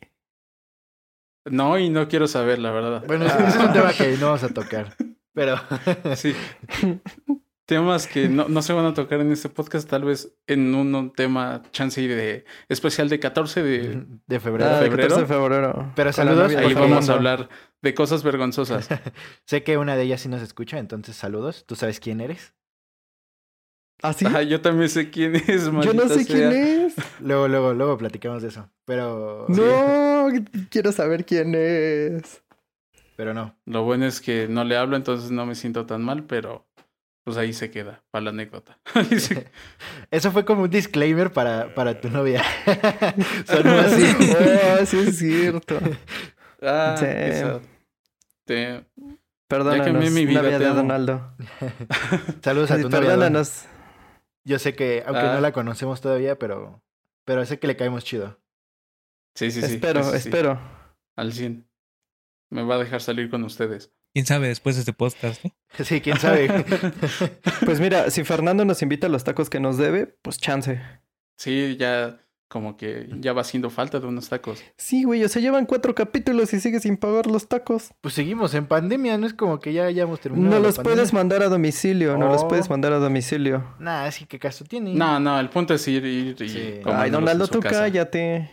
[1.46, 3.04] No, y no quiero saber, la verdad.
[3.06, 4.94] Bueno, ese es un tema que no vamos a tocar.
[5.34, 5.56] Pero
[6.16, 6.34] Sí.
[7.66, 10.94] Temas que no, no se van a tocar en este podcast, tal vez en un,
[10.94, 14.04] un tema chance y de especial de 14 de...
[14.26, 14.70] de febrero.
[14.70, 15.08] Ah, el febrero.
[15.08, 15.92] 14 de febrero.
[15.96, 17.48] Pero saludos, novia de Ahí vamos a hablar
[17.80, 18.88] de cosas vergonzosas.
[19.46, 21.64] Sé que una de ellas sí nos escucha, entonces saludos.
[21.66, 22.54] ¿Tú sabes quién eres?
[24.02, 24.26] ¿Ah, sí?
[24.26, 26.94] Ajá, yo también sé quién es, Yo no sé quién es.
[27.20, 28.68] Luego, luego, luego platicamos de eso.
[28.84, 29.46] Pero.
[29.48, 30.28] No,
[30.70, 32.42] quiero saber quién es.
[33.16, 33.56] Pero no.
[33.64, 36.66] Lo bueno es que no le hablo, entonces no me siento tan mal, pero
[37.24, 38.78] pues ahí se queda, para la anécdota.
[39.18, 39.50] Se-
[40.10, 42.42] Eso fue como un disclaimer para, para tu novia.
[43.46, 44.04] Sonó así.
[44.80, 45.78] Oh, sí es cierto.
[46.62, 47.06] Ah, Sí.
[47.08, 47.60] esa-
[48.44, 48.84] te-
[49.48, 50.66] Perdónanos, mi vida, novia de.
[50.66, 51.34] Donaldo.
[52.42, 53.00] Saludos a tu novia.
[53.00, 53.66] Perdónanos.
[54.44, 55.34] Yo sé que, aunque Ah.
[55.34, 56.82] no la conocemos todavía, pero.
[57.24, 58.38] Pero sé que le caemos chido.
[59.34, 59.74] Sí, sí, sí.
[59.74, 60.58] espero, sí, espero.
[61.16, 61.66] Al 100.
[62.50, 63.92] Me va a dejar salir con ustedes.
[64.14, 65.44] ¿Quién sabe después de este podcast?
[65.44, 65.52] eh?
[65.84, 66.48] Sí, quién sabe.
[67.64, 70.80] Pues mira, si Fernando nos invita a los tacos que nos debe, pues chance.
[71.36, 74.62] Sí, ya como que ya va haciendo falta de unos tacos.
[74.76, 77.90] Sí, güey, o sea, llevan cuatro capítulos y sigue sin pagar los tacos.
[78.00, 80.48] pues seguimos en pandemia, no es como que ya hayamos terminado.
[80.54, 80.94] No la los pandemia.
[80.94, 82.48] puedes mandar a domicilio, no los Oh.
[82.48, 83.64] puedes mandar a domicilio.
[83.80, 84.94] Nah, sí, ¿qué caso tiene?
[84.94, 86.80] No, no, el punto es ir, ir y Sí.
[86.84, 87.80] Ay, Donaldo, en su tú casa.
[87.80, 88.48] cállate.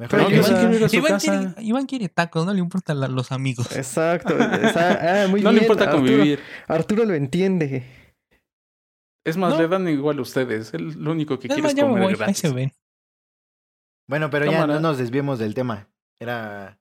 [0.00, 0.40] Mejor ir
[0.84, 1.38] a su Iván casa.
[1.54, 3.70] quiere, Iván quiere tacos, no le importan la- los amigos.
[3.76, 4.34] Exacto.
[4.38, 5.56] Esa- ah, muy no bien.
[5.56, 6.40] le importa Arturo, convivir.
[6.68, 7.84] Arturo lo entiende.
[9.26, 9.60] Es más, No.
[9.60, 10.72] le dan igual a ustedes.
[10.72, 12.38] Él lo único que quiere es comer voy, ahí gratis.
[12.38, 12.72] se ven.
[14.08, 15.88] Bueno, pero ya no nos desviemos del tema.
[16.18, 16.78] Era.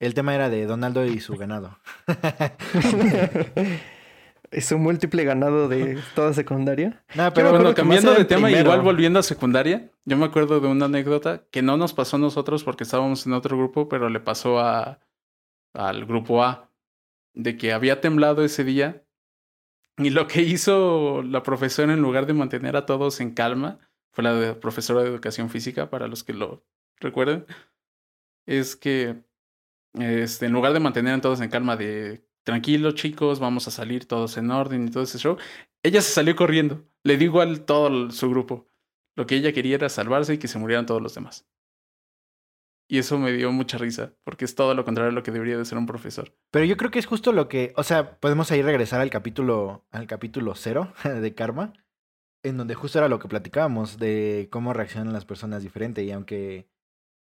[0.00, 1.78] El tema era de Donaldo y su ganado.
[4.50, 7.02] es un múltiple ganado de toda secundaria.
[7.14, 8.64] no, me pero Bueno, cambiando de tema, primero.
[8.70, 12.20] igual volviendo a secundaria, yo me acuerdo de una anécdota que no nos pasó a
[12.20, 15.00] nosotros porque estábamos en otro grupo, pero le pasó a
[15.74, 16.70] al grupo A,
[17.34, 19.04] de que había temblado ese día
[19.98, 23.78] y lo que hizo la profesora en lugar de mantener a todos en calma,
[24.12, 26.64] fue la de- profesora de educación física, para los que lo
[26.98, 27.44] recuerden,
[28.46, 29.22] es que
[29.94, 34.06] este, en lugar de mantener a todos en calma de tranquilos chicos, vamos a salir
[34.06, 35.36] todos en orden y todo ese show,
[35.82, 36.84] ella se salió corriendo.
[37.02, 38.68] Le dio igual todo su grupo.
[39.16, 41.44] Lo que ella quería era salvarse y que se murieran todos los demás.
[42.88, 45.58] Y eso me dio mucha risa, porque es todo lo contrario a lo que debería
[45.58, 46.36] de ser un profesor.
[46.52, 47.72] Pero yo creo que es justo lo que.
[47.76, 49.84] O sea, podemos ahí regresar al capítulo.
[49.90, 51.72] Al capítulo cero de Karma.
[52.44, 53.98] En donde justo era lo que platicábamos.
[53.98, 56.04] De cómo reaccionan las personas diferente.
[56.04, 56.68] Y aunque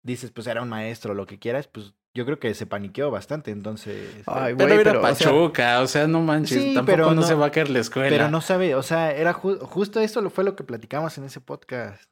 [0.04, 3.50] dices, pues era un maestro, lo que quieras, pues yo creo que se paniqueó bastante,
[3.50, 3.96] entonces...
[4.26, 7.06] Ay, Pero güey, era pero, o sea, Pachuca, o sea, no manches, Sí, tampoco pero
[7.06, 8.10] no, no- se va a caer la escuela.
[8.10, 11.24] Pero no sabe, o sea, era ju- justo eso lo fue lo que platicamos en
[11.24, 12.02] ese podcast.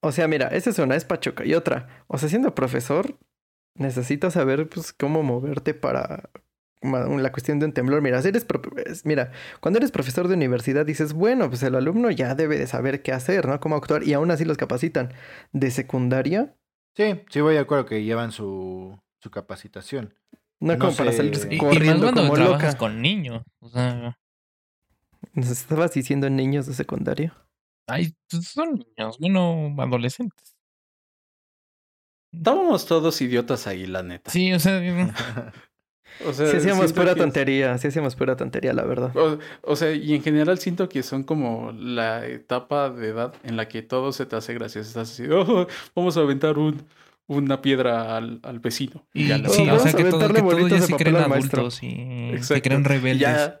[0.00, 1.44] O sea, mira, esa es una, es Pachuca.
[1.44, 3.16] Y otra, o sea, siendo profesor,
[3.76, 6.30] necesitas saber, pues, cómo moverte para
[6.82, 8.02] la cuestión de un temblor.
[8.02, 8.60] Mira, si eres pro-
[9.04, 13.02] mira, cuando eres profesor de universidad dices, bueno, pues el alumno ya debe de saber
[13.02, 13.60] qué hacer, ¿no?
[13.60, 14.02] Cómo actuar.
[14.02, 15.12] Y aún así los capacitan.
[15.52, 16.56] De secundaria,
[16.96, 20.14] Sí, sí voy de acuerdo que llevan su, su capacitación.
[20.60, 22.76] no, No como para salir Y, y corriendo cuando como loca.
[22.76, 23.42] con niños.
[23.60, 24.18] O sea,
[25.32, 27.34] Nos estabas diciendo niños de secundaria.
[27.86, 30.56] ay, pues son niños, bueno, adolescentes.
[32.32, 34.30] Estábamos todos idiotas ahí, la neta.
[34.30, 34.80] Sí, o sea,
[36.26, 39.16] O sea, Sí hacíamos pura tontería, sí hacíamos pura tontería, la verdad.
[39.16, 43.56] O, o sea, y en general siento que son como la etapa de edad en
[43.56, 44.88] la que todo se te hace gracioso.
[44.88, 46.82] Estás así, "Oh, vamos a aventar un,
[47.26, 49.06] una piedra al, al vecino.
[49.14, 50.96] y, ya la- sí, o vamos sea a que, todo, aventarle que bolitas ya se
[50.96, 51.60] creen al maestro.
[51.62, 52.62] adultos y se Exacto.
[52.62, 53.20] creen rebeldes.
[53.20, 53.58] Ya-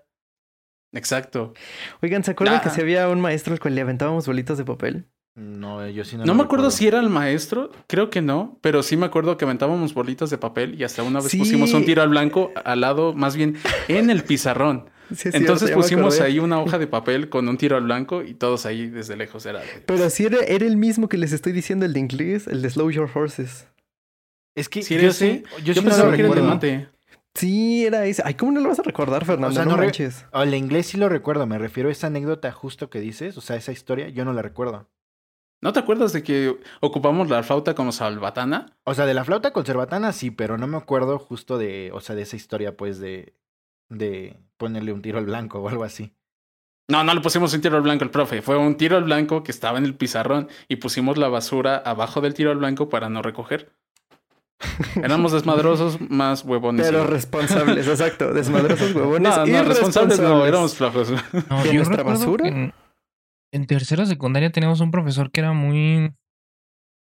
[0.94, 1.54] Exacto.
[2.02, 5.06] Oigan, ¿se acuerdan que si había un maestro al cual le aventábamos bolitas de papel?
[5.34, 8.82] No, yo sí no No, me acuerdo si era el maestro, creo que no, pero
[8.82, 11.38] sí me acuerdo que aventábamos bolitas de papel y hasta una vez Sí.
[11.38, 13.56] pusimos un tiro al blanco al lado, más bien
[13.88, 14.90] en el pizarrón.
[15.08, 18.22] Sí, es cierto, Entonces pusimos ahí una hoja de papel con un tiro al blanco
[18.22, 21.52] y todos ahí desde lejos era Pero sí era, era el mismo que les estoy
[21.52, 23.68] diciendo, el de inglés, el de Slow Your Horses.
[24.54, 26.88] Es que Sí, yo sí, yo, Yo pensaba lo que era el de mate.
[27.34, 28.22] Sí, era ese.
[28.24, 29.48] Ay, ¿cómo no lo vas a recordar, Fernando?
[29.48, 30.24] O sea, no, no re- manches.
[30.32, 33.42] O el inglés sí lo recuerdo, me refiero a esa anécdota justo que dices, o
[33.42, 34.88] sea, esa historia, yo no la recuerdo.
[35.62, 38.76] ¿No te acuerdas de que ocupamos la flauta como salvatana?
[38.82, 42.16] O sea, de la flauta conservatana sí, pero no me acuerdo justo de, o sea,
[42.16, 43.34] de esa historia, pues, de,
[43.88, 46.12] de ponerle un tiro al blanco o algo así.
[46.88, 48.42] No, no le pusimos un tiro al blanco al profe.
[48.42, 52.20] Fue un tiro al blanco que estaba en el pizarrón y pusimos la basura abajo
[52.20, 53.70] del tiro al blanco para no recoger.
[54.96, 56.86] Éramos desmadrosos más huevones.
[56.86, 58.34] Pero responsables, exacto.
[58.34, 59.32] Desmadrosos huevones.
[59.36, 61.10] No, no, responsables no, éramos flojos.
[61.10, 62.72] No, ¿De yo nuestra basura?
[63.52, 66.14] En, tercero secundaria teníamos un profesor que era muy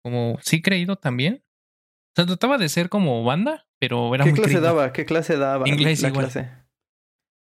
[0.04, 1.44] como sí creído también.
[1.44, 4.66] O sea, trataba de ser como banda, pero era ¿Qué muy clase creído.
[4.66, 4.92] daba?
[4.92, 5.68] ¿Qué clase daba?
[5.68, 6.24] Inglés la igual.
[6.26, 6.50] clase?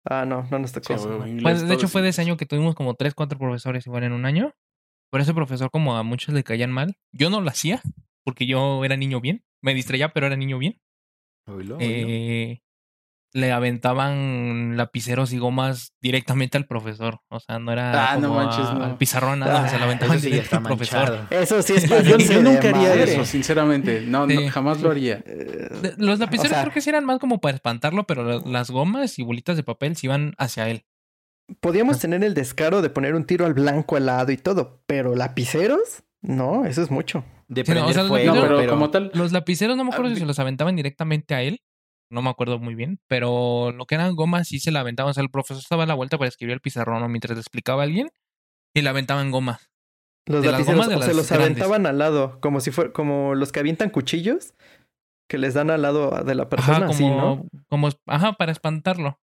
[0.04, 1.26] Ah, no, no nos Sí, tocó.
[1.26, 4.04] inglés, Pues, de hecho fue de ese año que tuvimos como tres, cuatro profesores igual
[4.04, 4.54] en un año.
[5.10, 6.96] Pero ese profesor como a muchos le caían mal.
[7.12, 7.80] Yo no lo hacía
[8.24, 9.42] porque yo era niño bien.
[9.62, 10.80] Me distraía, pero era niño bien.
[11.46, 11.80] Oílo, oílo.
[11.80, 12.62] Eh,
[13.34, 17.20] le aventaban lapiceros y gomas directamente al profesor.
[17.28, 18.84] O sea, no era Ah, no manches, a- no.
[18.84, 21.26] al pizarrón nada, Ah, se lo Eso aventaban sí al profesor.
[21.30, 21.88] Eso sí es
[22.28, 23.02] Yo, nunca haría madre.
[23.14, 24.00] eso, sinceramente.
[24.06, 25.22] No, no, jamás lo haría.
[25.26, 28.42] Eh, Los lapiceros o sea, creo que sí eran más como para espantarlo, pero la-
[28.50, 30.84] las gomas y bolitas de papel sí iban hacia él.
[31.60, 35.14] Podíamos tener el descaro de poner un tiro al blanco al lado y todo, pero
[35.14, 37.24] lapiceros, no, eso es mucho.
[37.48, 39.74] De Sí, no, o prender sea, los fuego, No, pero, pero, como tal, Los lapiceros
[39.76, 41.60] no me acuerdo Ah, si se los aventaban directamente a él.
[42.10, 43.00] No me acuerdo muy bien.
[43.08, 45.10] Pero lo que eran gomas sí se la aventaban.
[45.10, 47.40] O sea, el profesor estaba a la vuelta para escribir el pizarrón o mientras le
[47.40, 48.10] explicaba a alguien
[48.74, 49.70] y le aventaban gomas.
[50.26, 51.46] Los De las gomas de o se los grandes.
[51.62, 54.54] aventaban al lado, como si fuera como los que avientan cuchillos
[55.28, 57.48] que les dan al lado de la persona, Ajá, así, como, ¿no?
[57.68, 59.20] como, ajá, para espantarlo.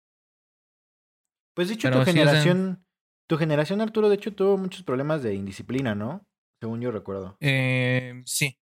[1.55, 2.85] Pues de hecho Pero tu sí, generación,
[3.29, 6.25] tu generación Arturo, de hecho tuvo muchos problemas de indisciplina, ¿no?
[6.61, 7.37] Según yo recuerdo.
[7.41, 8.59] Eh, sí.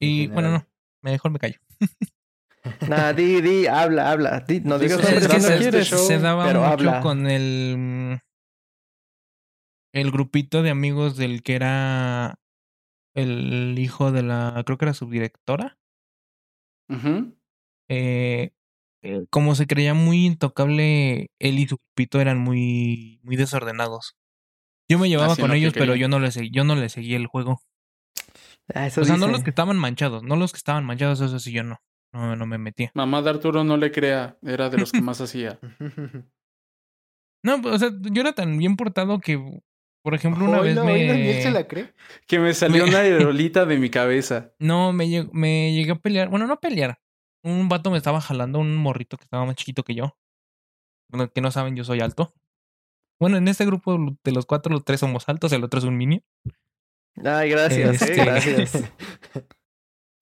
[0.00, 0.66] En Y bueno, no,
[1.02, 1.58] mejor me callo.
[2.88, 4.40] Nah, di, di, habla, habla.
[4.40, 5.86] Di, no digas es que es no se, quieres.
[5.88, 7.00] show, se daba pero mucho habla.
[7.00, 8.20] con el
[9.92, 12.38] el grupito de amigos del que era
[13.14, 15.78] el hijo de la creo que era subdirectora
[17.88, 18.50] eh,
[19.02, 24.16] eh, como se creía muy intocable él y su grupito eran muy muy desordenados
[24.90, 27.60] yo me llevaba con ellos pero yo no les yo no les seguía el juego
[28.74, 31.52] Ah, o sea no los que estaban manchados no los que estaban manchados eso sí
[31.52, 31.76] yo no
[32.14, 35.20] no, no me metía mamá de Arturo no le crea, era de los que más
[35.20, 35.58] hacía.
[37.42, 39.38] no o sea yo era tan bien portado que
[40.02, 41.92] por ejemplo una vez Oílo, me se la cree.
[42.26, 44.52] Que me salió una aerolita de mi cabeza.
[44.58, 46.28] No, me, lleg- me llegué a pelear.
[46.28, 47.00] Bueno, no a pelear.
[47.42, 50.16] Un vato me estaba jalando, un morrito que estaba más chiquito que yo.
[51.10, 52.34] Bueno, que no saben, yo soy alto.
[53.18, 55.96] Bueno, en este grupo de los cuatro, los tres somos altos, el otro es un
[55.96, 56.22] mini.
[57.24, 58.92] Ay, gracias, eh, Este- gracias.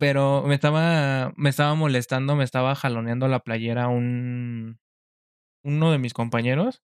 [0.03, 4.81] Pero me estaba, me estaba molestando, me estaba jaloneando la playera un
[5.65, 6.83] uno de mis compañeros.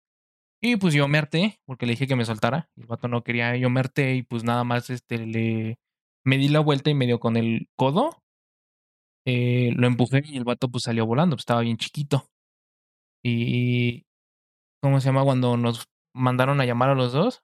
[0.63, 2.71] Y pues yo me harté, porque le dije que me soltara.
[2.77, 5.79] El vato no quería, yo me harté y pues nada más este le
[6.25, 8.23] me di la vuelta y medio con el codo.
[9.27, 12.27] eh, lo empujé y el vato pues salió volando, pues estaba bien chiquito.
[13.25, 14.05] Y
[14.83, 15.25] ¿cómo se llama?
[15.25, 17.43] Cuando nos mandaron a llamar a los dos,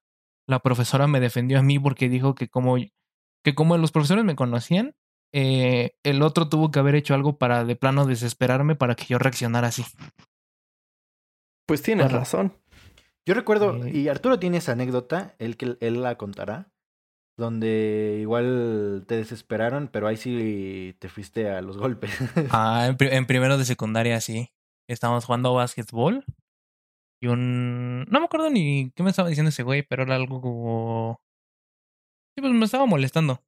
[0.48, 2.76] la profesora me defendió a mí porque dijo que como
[3.44, 4.94] que como los profesores me conocían,
[5.34, 9.18] eh, el otro tuvo que haber hecho algo para de plano desesperarme para que yo
[9.18, 9.84] reaccionara así.
[11.66, 12.56] Pues tienes razón.
[13.26, 13.90] Yo recuerdo, Eh.
[13.96, 16.70] y Arturo tiene esa anécdota, él que él la contará,
[17.38, 22.10] donde igual te desesperaron, pero ahí sí te fuiste a los golpes.
[22.52, 24.50] Ah, en, pri- en primero de secundaria sí.
[24.88, 26.24] Estábamos jugando básquetbol.
[27.22, 28.04] Y un...
[28.10, 31.22] No me acuerdo ni qué me estaba diciendo ese güey, pero era algo como...
[32.36, 33.42] Sí, pues me estaba molestando.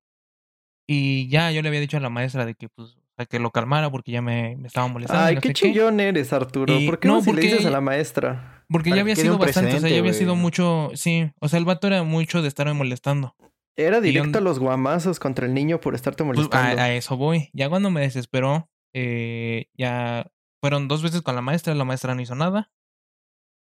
[0.89, 2.97] Y ya yo le había dicho a la maestra de que pues
[3.31, 5.25] que lo calmara porque ya me, me estaba molestando.
[5.25, 6.79] Ay, no qué chillón eres, Arturo.
[6.79, 8.65] Y- ¿Por qué no, no, si le dices a la maestra?
[8.69, 11.65] Porque ya había sido bastante, o sea, ya había sido mucho, sí, o sea, el
[11.65, 13.35] vato era mucho de estarme molestando.
[13.77, 16.81] Era directo yo- a los guamazos contra el niño por estarte Pues, molestando.
[16.81, 17.49] a, a eso voy.
[17.53, 20.31] Ya cuando me desesperó, eh, ya
[20.63, 22.71] fueron dos veces con la maestra, la maestra no hizo nada.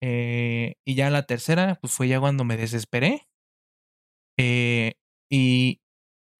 [0.03, 3.29] Eh, y ya la tercera, pues fue ya cuando me desesperé.
[4.39, 4.95] Eh,
[5.31, 5.81] y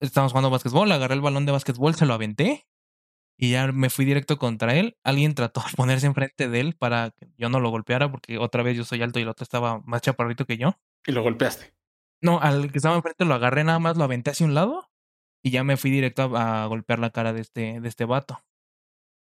[0.07, 2.67] estábamos jugando básquetbol, agarré el balón de básquetbol, se lo aventé.
[3.35, 4.95] Y ya me fui directo contra él.
[5.03, 8.63] Alguien trató de ponerse enfrente de él para que yo no lo golpeara, porque otra
[8.63, 10.77] vez yo soy alto y el otro estaba más chaparrito que yo.
[11.05, 11.73] Y lo golpeaste.
[12.21, 14.89] No, al que estaba enfrente lo agarré nada más, lo aventé hacia un lado
[15.43, 18.39] y ya me fui directo a, a golpear la cara de este, de este vato.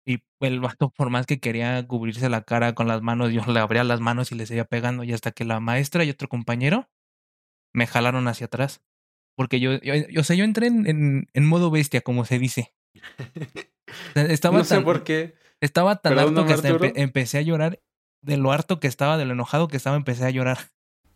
[0.06, 3.60] Y el vato, por más que quería cubrirse la cara con las manos, yo le
[3.60, 5.04] abría las manos y le seguía pegando.
[5.04, 6.88] Y hasta que la maestra y otro compañero
[7.74, 8.82] me jalaron hacia atrás.
[9.38, 12.40] Porque yo, yo, yo- o sea, yo entré en, en, en modo bestia, como se
[12.40, 12.74] dice.
[12.96, 12.98] O
[14.14, 15.36] sea, Estaba no sé tan, por qué.
[15.60, 17.80] estaba tan harto que hasta empe- empecé a llorar.
[18.20, 20.58] De lo harto que estaba, de lo enojado que estaba, empecé a llorar.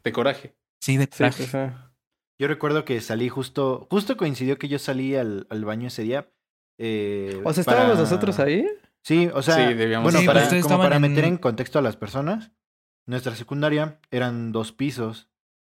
[0.05, 0.55] De coraje.
[0.81, 1.47] Sí, de coraje.
[1.47, 1.59] sí.
[2.41, 6.29] Yo recuerdo que salí justo, justo coincidió que yo salí al, al baño ese día.
[6.79, 8.67] eh, O sea, estábamos para- nosotros ahí.
[9.03, 11.81] Sí, o sea, Sí, debíamos bueno, Sí, para, pues como para meter en- en contexto
[11.81, 12.53] a las personas,
[13.05, 15.29] nuestra secundaria eran dos pisos.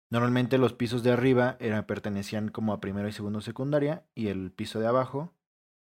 [0.10, 4.52] Normalmente los pisos de arriba eran, pertenecían como a primero y segundo secundaria y el
[4.52, 5.34] piso de abajo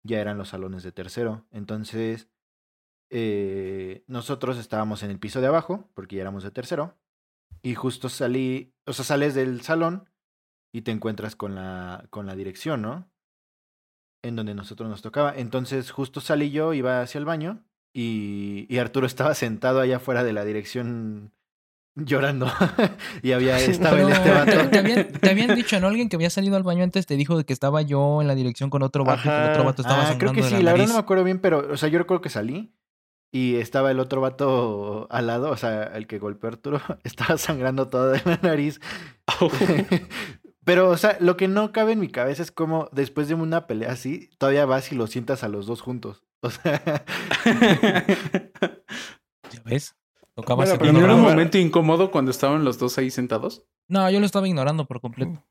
[0.03, 1.45] ya eran los salones de tercero.
[1.51, 2.29] Entonces,
[3.11, 6.97] eh, nosotros estábamos en el piso de abajo porque ya éramos de tercero
[7.63, 10.09] y justo salí, o sea, sales del salón
[10.73, 13.11] y te encuentras con la, con la dirección, ¿no?
[14.23, 15.35] En donde nosotros nos tocaba.
[15.37, 20.25] Entonces justo salí yo, iba hacia el baño y, y Arturo estaba sentado allá afuera
[20.25, 21.33] de la dirección
[21.97, 22.47] llorando.
[23.23, 24.71] y había, estaba el Pero este vato.
[24.71, 25.89] te, habían, te habían dicho, ¿no?
[25.89, 28.71] Alguien que había salido al baño antes te dijo que estaba yo en la dirección
[28.71, 30.73] con otro vato y que el otro vato estaba Ah, creo que sí, la la
[30.73, 32.73] verdad no me acuerdo bien, pero, o sea, yo recuerdo que salí
[33.33, 37.39] y estaba el otro vato al lado, o sea, el que golpeó a Arturo, estaba
[37.39, 38.81] sangrando todo de la nariz.
[40.65, 43.69] Pero, o sea, lo que no cabe en mi cabeza es como después de una
[43.69, 46.25] pelea así, todavía vas y lo sientas a los dos juntos.
[46.41, 47.05] O sea,
[49.51, 49.95] ¿Ya ves?
[50.37, 52.97] Tocaba Bueno, segundo pero ¿Y no era un Bueno, momento incómodo cuando estaban los dos
[52.99, 53.65] ahí sentados?
[53.89, 55.43] No, yo lo estaba ignorando por completo.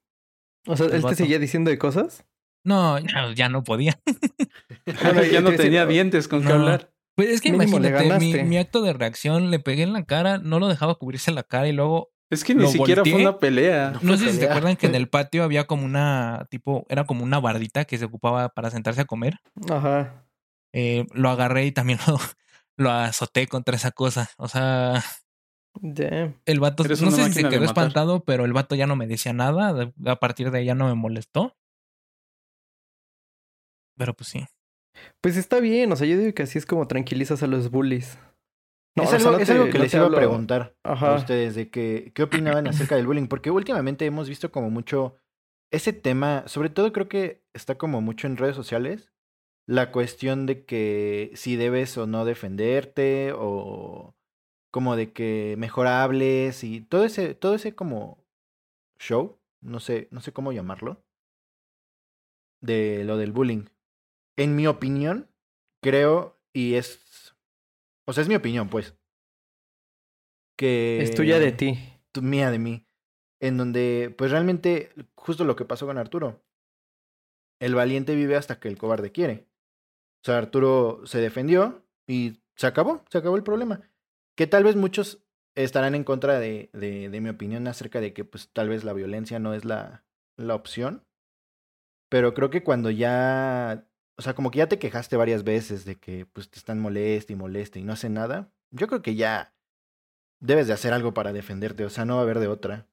[0.68, 2.26] O sea, El él te seguía diciendo de cosas.
[2.64, 4.00] No, ya, ya no podía.
[5.04, 6.54] Bueno, ya no te- tenía te- dientes con qué No.
[6.56, 6.92] hablar.
[7.16, 10.60] Pues es que Mínimo imagínate, mi, acto de reacción, le pegué en la cara, no
[10.60, 13.94] lo dejaba cubrirse la cara y luego, Es que ni siquiera fue una pelea.
[14.02, 14.18] No.
[14.18, 14.50] sé si se pelea.
[14.52, 18.06] acuerdan que en el patio había como una, tipo, era como una bardita que se
[18.06, 19.40] ocupaba para sentarse a comer.
[19.72, 20.26] Ajá.
[20.74, 22.20] Eh, lo agarré y también lo,
[22.78, 24.30] lo azoté contra esa cosa.
[24.38, 25.04] O sea,
[25.82, 26.36] Damn.
[26.46, 29.08] el vato, Eres no sé si se quedó espantado, pero el vato ya no me
[29.08, 29.92] decía nada.
[30.06, 31.56] A partir de ahí ya no me molestó.
[33.98, 34.46] Pero pues sí.
[35.22, 38.18] Pues está bien, o sea, yo digo que así es como tranquilizas a los bullies.
[38.98, 40.76] No, es o sea, algo, no es te- algo que no les iba a preguntar
[40.84, 45.18] a ustedes de que, qué opinaban acerca del bullying, porque últimamente hemos visto como mucho
[45.70, 49.12] ese tema, sobre todo creo que está como mucho en redes sociales,
[49.68, 54.16] la cuestión de que si debes o no defenderte o
[54.72, 58.24] como de que mejor hables y todo ese todo ese como
[59.00, 61.04] show, no sé, no sé cómo llamarlo,
[62.62, 63.66] de lo del bullying.
[64.38, 65.30] En mi opinión,
[65.82, 67.34] creo y es
[68.08, 68.96] o sea, es mi opinión, pues.
[70.58, 71.78] Que Es tuya de ti.
[72.12, 72.86] tu- mía de mí,
[73.42, 76.42] en donde pues realmente justo lo que pasó con Arturo.
[77.60, 79.48] El valiente vive hasta que el cobarde quiere.
[80.26, 83.82] O sea, Arturo se defendió y se acabó, se acabó el problema.
[84.36, 85.20] Que tal vez muchos
[85.54, 88.94] estarán en contra de, de, de mi opinión acerca de que pues tal vez la
[88.94, 90.04] violencia no es la,
[90.36, 91.04] la opción.
[92.10, 95.96] Pero creo que cuando ya, o sea, como que ya te quejaste varias veces de
[95.98, 99.54] que pues te están moleste y moleste y no hace nada, yo creo que ya
[100.42, 102.88] debes de hacer algo para defenderte, o sea, no va a haber de otra.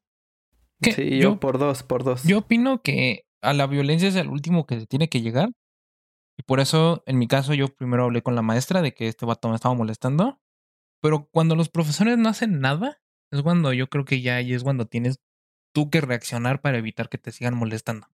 [0.83, 0.93] ¿Qué?
[0.93, 2.24] Sí, yo, Yo- por dos, por dos.
[2.24, 5.49] Yo opino que a la violencia es el último que se tiene que llegar.
[6.43, 9.24] Y por eso, en mi caso, yo primero hablé con la maestra de que este
[9.24, 10.40] vato me estaba molestando.
[11.01, 14.64] Pero cuando los profesores no hacen nada, es cuando yo creo que ya ahí es
[14.64, 15.20] cuando tienes
[15.72, 18.09] tú que reaccionar para evitar que te sigan molestando.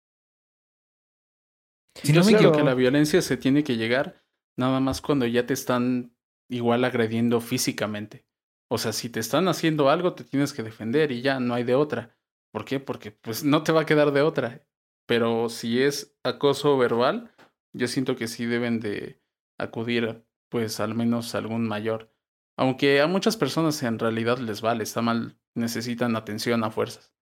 [2.02, 4.22] Si Yo no me equivoco- que la violencia se tiene que llegar
[4.58, 6.14] nada más cuando ya te están
[6.50, 8.26] igual agrediendo físicamente.
[8.70, 11.64] O sea, si te están haciendo algo, te tienes que defender y ya no hay
[11.64, 12.14] de otra.
[12.52, 12.78] ¿Por qué?
[12.78, 14.66] Porque pues no te va a quedar de otra.
[15.06, 17.32] Pero si es acoso verbal,
[17.78, 19.20] yo siento que sí deben de
[19.58, 22.12] acudir pues al menos a algún mayor.
[22.56, 27.14] Aunque a muchas personas en realidad les vale, está mal, necesitan atención a fuerzas.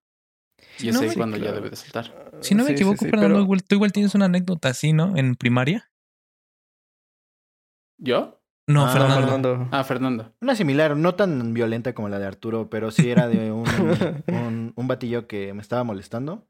[0.79, 2.31] Si Y es no ahí me- cuando ya debe de saltar.
[2.41, 4.69] Si no me Sí, sí, equivoco, sí, Fernando, pero- igual- tú igual tienes una anécdota
[4.71, 5.17] así, ¿no?
[5.17, 5.91] En primaria.
[7.99, 8.41] ¿Yo?
[8.69, 9.15] No, Ah, Fernando.
[9.21, 9.69] Fernando.
[9.73, 10.35] Ah, Fernando.
[10.41, 13.65] Una similar, no tan violenta como la de Arturo, pero sí era de un,
[14.29, 16.47] un, un batillo que me estaba molestando.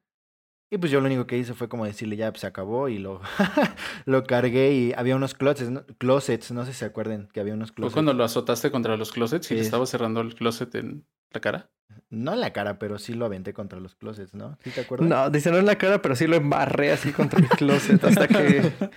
[0.71, 2.99] Y pues yo lo único que hice fue como decirle ya, pues se acabó y
[2.99, 3.21] lo,
[4.05, 5.87] lo cargué y había unos closets, ¿no?
[5.99, 7.95] closets, no sé si se acuerdan que había unos ¿Fue closets.
[7.95, 11.71] cuando lo azotaste contra los closets y le estaba cerrando el closet en la cara?
[12.11, 14.59] No en la cara, pero sí lo aventé contra los closets, ¿no?
[14.65, 15.09] ¿Sí te acuerdas?
[15.09, 18.27] No, dice no en la cara, pero sí lo embarré así contra el closet hasta
[18.29, 18.73] que.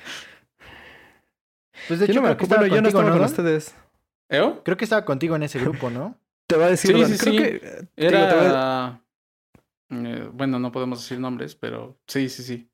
[1.87, 3.15] Pues de yo hecho no me acuerdo, yo no estaba ¿no?
[3.15, 3.73] con ustedes.
[4.29, 4.63] ¿Eo?
[4.63, 6.17] Creo que estaba contigo en ese grupo, ¿no?
[6.47, 6.93] Te va a decir.
[6.93, 7.39] Sí, sí, creo sí.
[7.39, 7.51] que.
[7.95, 9.01] digo, voy Era...
[9.89, 12.69] eh, bueno, no podemos decir nombres, pero sí, sí, sí.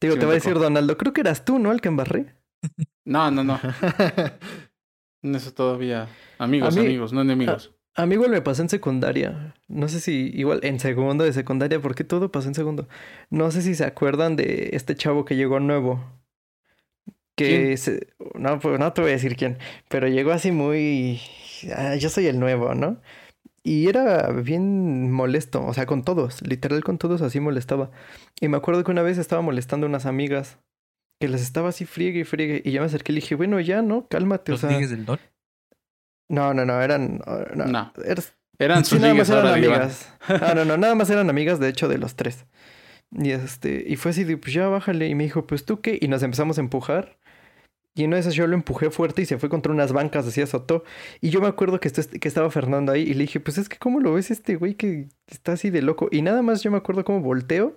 [0.00, 0.54] Digo, Sí, te va a decir.
[0.54, 0.96] Donaldo.
[0.98, 1.70] Creo que eras tú, ¿no?
[1.72, 2.34] El que embarré.
[3.04, 3.60] No, no, no.
[5.22, 6.08] Eso todavía.
[6.38, 7.74] Amigos, A mí- amigos, no enemigos.
[7.94, 9.54] A mí igual me pasó en secundaria.
[9.66, 12.86] No sé si igual en segundo de secundaria, porque todo pasó en segundo.
[13.28, 16.04] No sé si se acuerdan de este chavo que llegó nuevo.
[17.34, 17.78] Que ¿Quién?
[17.78, 18.08] se...
[18.34, 19.58] No, pues no te voy a decir quién.
[19.88, 21.20] Pero llegó así muy...
[21.74, 23.00] "Ah, yo soy el nuevo, ¿no?
[23.68, 27.90] Y era bien molesto, o sea, con todos, literal con todos así molestaba.
[28.40, 30.58] Y me acuerdo que una vez estaba molestando a unas amigas,
[31.20, 33.60] que les estaba así friegue y friegue, y yo me acerqué y le dije, bueno,
[33.60, 34.06] ya, ¿no?
[34.08, 34.70] Cálmate, o Los sea...
[34.70, 35.18] ligues del don.
[36.30, 37.20] No, no, no, eran...
[37.54, 37.92] No, No.
[38.04, 40.12] eras- Eran Sí, sus nada más eran amigas.
[40.28, 42.46] Ah, no, no, nada más eran amigas, de hecho, de los tres.
[43.12, 45.08] Y este, y fue así de, pues ya bájale.
[45.08, 45.98] Y me dijo, pues tú qué.
[46.00, 47.18] Y nos empezamos a empujar.
[47.98, 50.26] Y en una de esas yo lo empujé fuerte y se fue contra unas bancas,
[50.26, 50.84] así azotó.
[51.20, 53.68] Y yo me acuerdo que, esto- que estaba Fernando ahí y le dije, pues es
[53.68, 56.08] que cómo lo ves este güey que está así de loco.
[56.12, 57.74] Y nada más yo me acuerdo cómo volteo.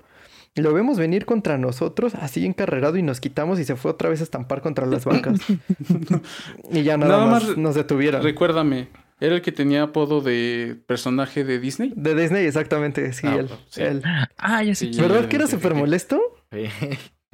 [0.55, 4.19] Lo vemos venir contra nosotros, así encarrerado, y nos quitamos y se fue otra vez
[4.19, 5.39] a estampar contra las bancas.
[6.71, 8.21] y ya nada, Nada más, más nos detuvieron.
[8.21, 11.93] Recuérdame, ¿era el que tenía apodo de personaje de Disney?
[11.95, 13.49] De Disney, exactamente, sí, Ah, él.
[13.69, 13.81] sí.
[13.81, 14.03] él.
[14.37, 14.99] Ah, ya sé Sí.
[15.01, 16.19] ¿Verdad ya que era súper molesto?
[16.51, 16.65] Sí.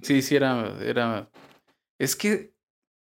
[0.03, 1.27] Sí, sí, era, era.
[1.99, 2.51] Es que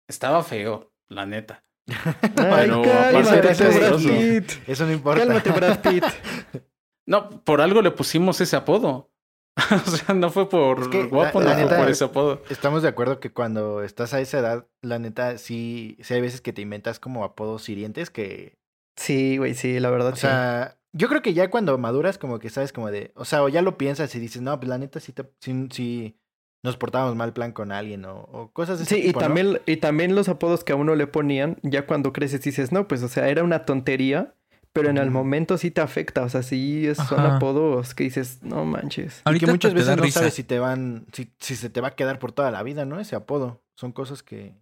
[0.07, 1.63] estaba feo, la neta.
[1.87, 4.09] Ay, Pero cálmate, aparte gracioso.
[4.09, 4.51] Pitt.
[4.67, 5.25] Eso no importa.
[5.25, 6.03] Cálmate, Brad Pitt.
[7.09, 9.09] No, por algo le pusimos ese apodo.
[9.85, 12.43] o sea, no fue por Es que, guapo, la- no fue por ese apodo.
[12.49, 16.41] Estamos de acuerdo que cuando estás a esa edad, la neta, sí, sí hay veces
[16.41, 18.57] que te inventas como apodos hirientes que,
[18.97, 22.49] Sí, güey, sí, la verdad, o sea, yo creo que ya cuando maduras como que
[22.49, 24.99] sabes como de, o sea, o ya lo piensas y dices, no, pues la neta
[24.99, 26.19] sí, te, sí, sí
[26.63, 29.01] nos portábamos mal plan con alguien o, o cosas de sí.
[29.03, 32.71] y también, y también los apodos que a uno le ponían, ya cuando creces dices,
[32.71, 34.33] no, pues, o sea, era una tontería,
[34.73, 37.37] pero en el momento sí te afecta, o sea, sí es- son Ajá.
[37.37, 39.13] apodos que dices, no manches.
[39.19, 40.19] Y que Ahorita muchas veces no risa.
[40.19, 42.85] sabes si te van, si, si se te va a quedar por toda la vida,
[42.85, 42.99] ¿no?
[42.99, 43.63] Ese apodo.
[43.75, 44.53] Son cosas que,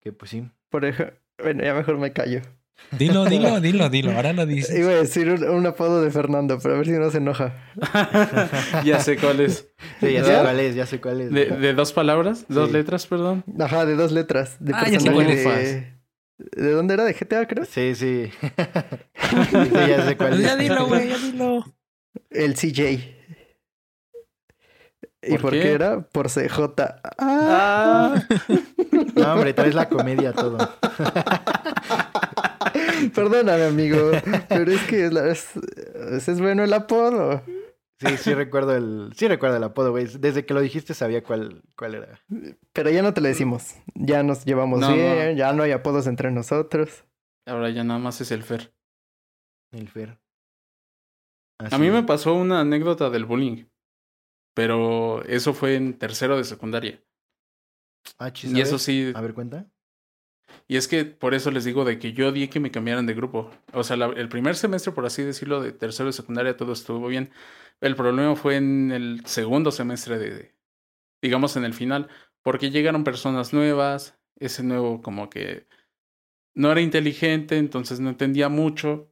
[0.00, 0.48] que pues sí.
[0.70, 2.40] Por ejemplo, bueno, ya mejor me callo.
[2.98, 4.12] Dilo, dilo, dilo, dilo.
[4.12, 4.76] Ahora lo dices.
[4.78, 7.54] Iba a decir un, un apodo de Fernando, pero a ver si no se enoja.
[8.84, 9.68] ya sé cuál es.
[10.00, 11.30] Sí, ya sé cuál es, ya sé cuál es.
[11.32, 12.72] De, de dos palabras, dos Sí.
[12.74, 13.44] letras, perdón.
[13.58, 14.56] Ajá, de dos letras.
[14.60, 15.94] De Ah, ya sé de...
[16.36, 17.04] ¿De dónde era?
[17.04, 17.64] ¿De GTA, creo?
[17.64, 18.30] Sí, sí.
[19.50, 20.40] Sí, ya sé cuál es.
[20.40, 21.64] Ya dilo, güey, ya dilo.
[22.30, 23.23] El CJ.
[25.26, 25.60] ¿Y ¿Por por qué?
[25.62, 26.00] qué era?
[26.00, 26.60] Por CJ.
[27.18, 28.14] Ah.
[29.14, 30.58] No, hombre, traes la comedia a todo.
[33.14, 34.10] Perdóname, amigo.
[34.48, 37.42] Pero es que es, la- es, bueno el apodo.
[38.00, 40.06] Sí, sí recuerdo el, sí recuerdo el apodo, güey.
[40.18, 42.20] Desde que lo dijiste sabía cuál, cuál era.
[42.72, 43.74] Pero ya no te lo decimos.
[43.94, 45.32] Ya nos llevamos No, bien, no.
[45.36, 47.04] ya no hay apodos entre nosotros.
[47.46, 48.72] ahora ya nada más es el Fer.
[49.72, 50.18] El Fer.
[51.70, 53.64] A mí me pasó una anécdota del bullying.
[54.54, 57.02] Pero eso fue en tercero de secundaria.
[58.18, 59.66] Ah, chis, Y eso sí, A ver, cuenta.
[60.68, 63.14] Y es que por eso les digo de que yo odié que me cambiaran de
[63.14, 63.50] grupo.
[63.72, 67.06] O sea, la- el primer semestre, por así decirlo, de tercero de secundaria, todo estuvo
[67.08, 67.30] bien.
[67.80, 70.54] El problema fue en el segundo semestre de, de-
[71.22, 72.08] digamos, en el final,
[72.42, 75.66] porque llegaron personas nuevas, ese nuevo como que
[76.54, 79.10] no era inteligente, entonces no entendía mucho.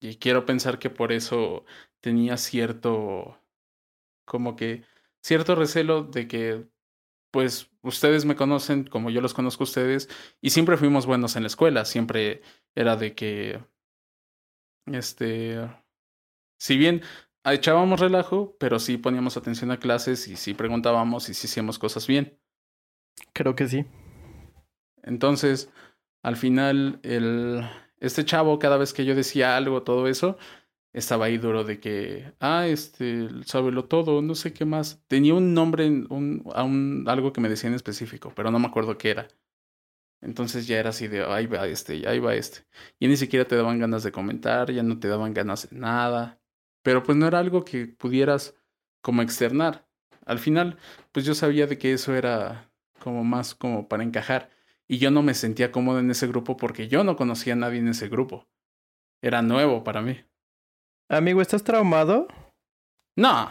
[0.00, 1.64] Y quiero pensar que por eso
[2.00, 3.38] tenía cierto,
[4.32, 4.82] como que,
[5.22, 6.66] cierto recelo de que,
[7.30, 10.08] pues, ustedes me conocen como yo los conozco a ustedes,
[10.40, 12.40] y siempre fuimos buenos en la escuela, siempre
[12.74, 13.62] era de que,
[14.86, 15.58] este,
[16.58, 17.02] si bien
[17.44, 22.06] echábamos relajo, pero sí poníamos atención a clases y sí preguntábamos y sí hacíamos cosas
[22.06, 22.40] bien.
[23.34, 23.84] Creo que sí.
[25.02, 25.70] Entonces,
[26.22, 27.68] al final, el,
[28.00, 30.38] este chavo, cada vez que yo decía algo, todo eso,
[30.92, 35.02] estaba ahí duro de que, ah, este, sábelo todo, no sé qué más.
[35.08, 38.98] Tenía un nombre, un, un, algo que me decía en específico, pero no me acuerdo
[38.98, 39.28] qué era.
[40.20, 42.60] Entonces ya era así de, ahí va este, ahí va este.
[43.00, 46.40] Y ni siquiera te daban ganas de comentar, ya no te daban ganas de nada.
[46.82, 48.54] Pero pues no era algo que pudieras
[49.02, 49.88] como externar.
[50.26, 50.78] Al final,
[51.12, 52.70] pues yo sabía de que eso era
[53.00, 54.50] como más como para encajar.
[54.88, 57.80] Y yo no me sentía cómodo en ese grupo porque yo no conocía a nadie
[57.80, 58.48] en ese grupo.
[59.22, 60.20] Era nuevo para mí.
[61.12, 62.26] Amigo, ¿estás traumado?
[63.16, 63.50] No.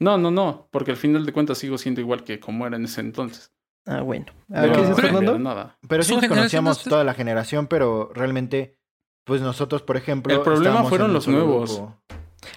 [0.00, 2.84] No, no, no, porque al final de cuentas sigo siendo igual que como era en
[2.84, 3.52] ese entonces.
[3.86, 4.26] Ah, bueno.
[4.52, 5.32] A ver, ¿Qué dices, pero- Fernando?
[5.32, 5.78] pero nada.
[5.88, 8.78] Pero sí nos conocíamos toda la generación, pero realmente,
[9.24, 10.34] pues nosotros, por ejemplo.
[10.34, 11.76] El problema fueron los nuevos.
[11.76, 12.02] grupo.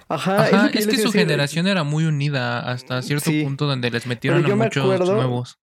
[0.08, 1.20] Ajá, Ajá, que es que su decir.
[1.20, 3.44] generación era muy unida hasta cierto Sí.
[3.44, 5.59] punto donde les metieron a me muchos acuerdo- nuevos.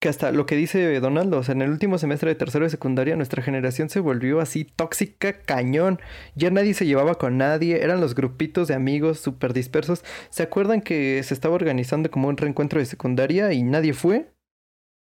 [0.00, 2.70] Que hasta lo que dice Donald, o sea, en el último semestre de tercero de
[2.70, 6.00] secundaria, nuestra generación se volvió así tóxica, cañón.
[6.34, 10.02] Ya nadie se llevaba con nadie, eran los grupitos de amigos súper dispersos.
[10.30, 14.32] ¿Se acuerdan que se estaba organizando como un reencuentro de secundaria y nadie fue?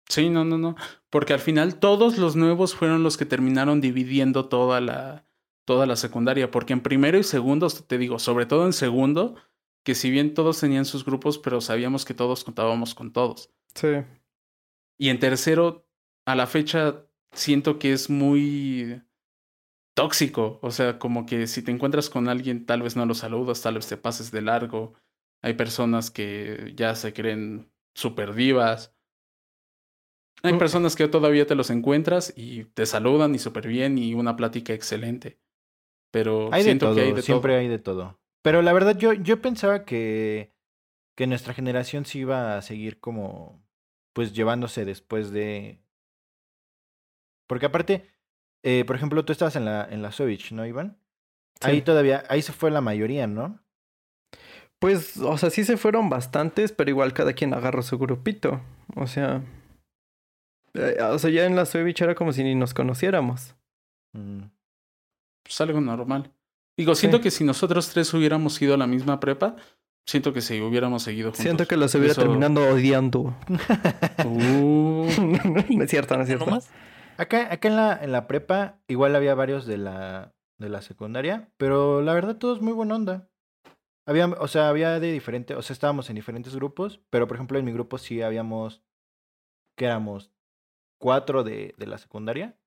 [0.08, 0.78] Sí, no, no, no.
[1.10, 5.26] Porque al final todos los nuevos fueron los que terminaron dividiendo toda la,
[5.66, 6.50] toda la secundaria.
[6.50, 9.36] Porque en primero y segundo, te digo, sobre todo en segundo,
[9.84, 13.50] que si bien todos tenían sus grupos, pero sabíamos que todos contábamos con todos.
[13.76, 13.90] Sí.
[14.98, 15.88] Y en tercero,
[16.26, 19.02] a la fecha, siento que es muy
[19.96, 20.60] tóxico.
[20.62, 23.76] O sea, como que si te encuentras con alguien, tal vez no lo saludas, tal
[23.76, 24.94] vez te pases de largo.
[25.42, 28.94] Hay personas que ya se creen super divas.
[30.44, 34.36] Hay personas que todavía te los encuentras y te saludan y súper bien y una
[34.36, 35.40] plática excelente.
[36.12, 37.60] Pero Hay de siento todo, que hay de siempre todo.
[37.60, 38.20] hay de todo.
[38.44, 40.54] Pero la verdad, yo, yo pensaba que,
[41.16, 43.67] que nuestra generación sí iba a seguir como,
[44.18, 45.80] pues llevándose después de.
[47.48, 48.10] Porque aparte,
[48.64, 50.98] eh, por ejemplo, tú estabas en la, en la Sovich, ¿no, Iván?
[51.62, 51.70] Sí.
[51.70, 53.60] Ahí todavía, ahí se fue la mayoría, ¿no?
[54.80, 58.60] Pues, o sea, sí se fueron bastantes, pero igual cada quien agarró su grupito.
[58.96, 59.44] O sea.
[60.74, 63.54] eh, o sea, ya en la Suevich era como si ni nos conociéramos.
[64.14, 64.46] Mm.
[65.44, 66.34] Pues algo normal.
[66.76, 67.24] Digo, siento Sí.
[67.24, 69.58] que si nosotros tres hubiéramos ido a la misma prepa,
[70.08, 71.44] siento que si hubiéramos seguido juntos.
[71.44, 73.36] Siento que los hubiera Eso- terminando odiando.
[74.26, 75.08] Uh,
[75.70, 76.46] no es cierto, no es cierto.
[76.46, 76.70] ¿Nomás?
[77.18, 81.50] Acá, acá en la, en la prepa, igual había varios de la, de la secundaria,
[81.58, 83.30] pero la verdad todos muy buena onda.
[84.08, 87.60] Había, o sea, había de diferente, o sea, estábamos en diferentes grupos, pero por ejemplo
[87.60, 88.82] en mi grupo sí habíamos,
[89.78, 90.32] que éramos
[91.00, 92.58] cuatro de, de la secundaria.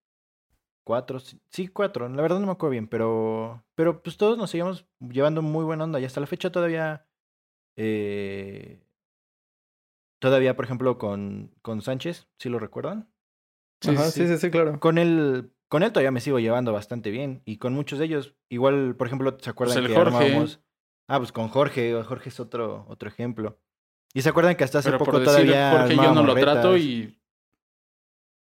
[0.87, 4.51] Cuatro, sí, sí, cuatro, la verdad no me acuerdo bien, pero, pero pues todos nos
[4.51, 7.07] seguíamos llevando muy buena onda y hasta la fecha todavía,
[7.83, 8.79] eh,
[10.19, 13.09] todavía por ejemplo con, con Sánchez, ¿sí lo recuerdan?
[13.81, 14.79] Sí, Ajá, sí, sí, sí, claro.
[14.81, 17.41] Con él, con él todavía me sigo llevando bastante bien.
[17.47, 20.17] Y con muchos de ellos, igual, por ejemplo, ¿se acuerdan Pues que Jorge.
[20.17, 20.61] armábamos?
[21.09, 23.59] Ah, pues con Jorge, Jorge es otro, otro ejemplo.
[24.13, 26.35] Y se acuerdan que hasta hace pero poco por decir todavía Jorge yo no lo
[26.35, 26.83] trato retas?
[26.83, 27.17] y.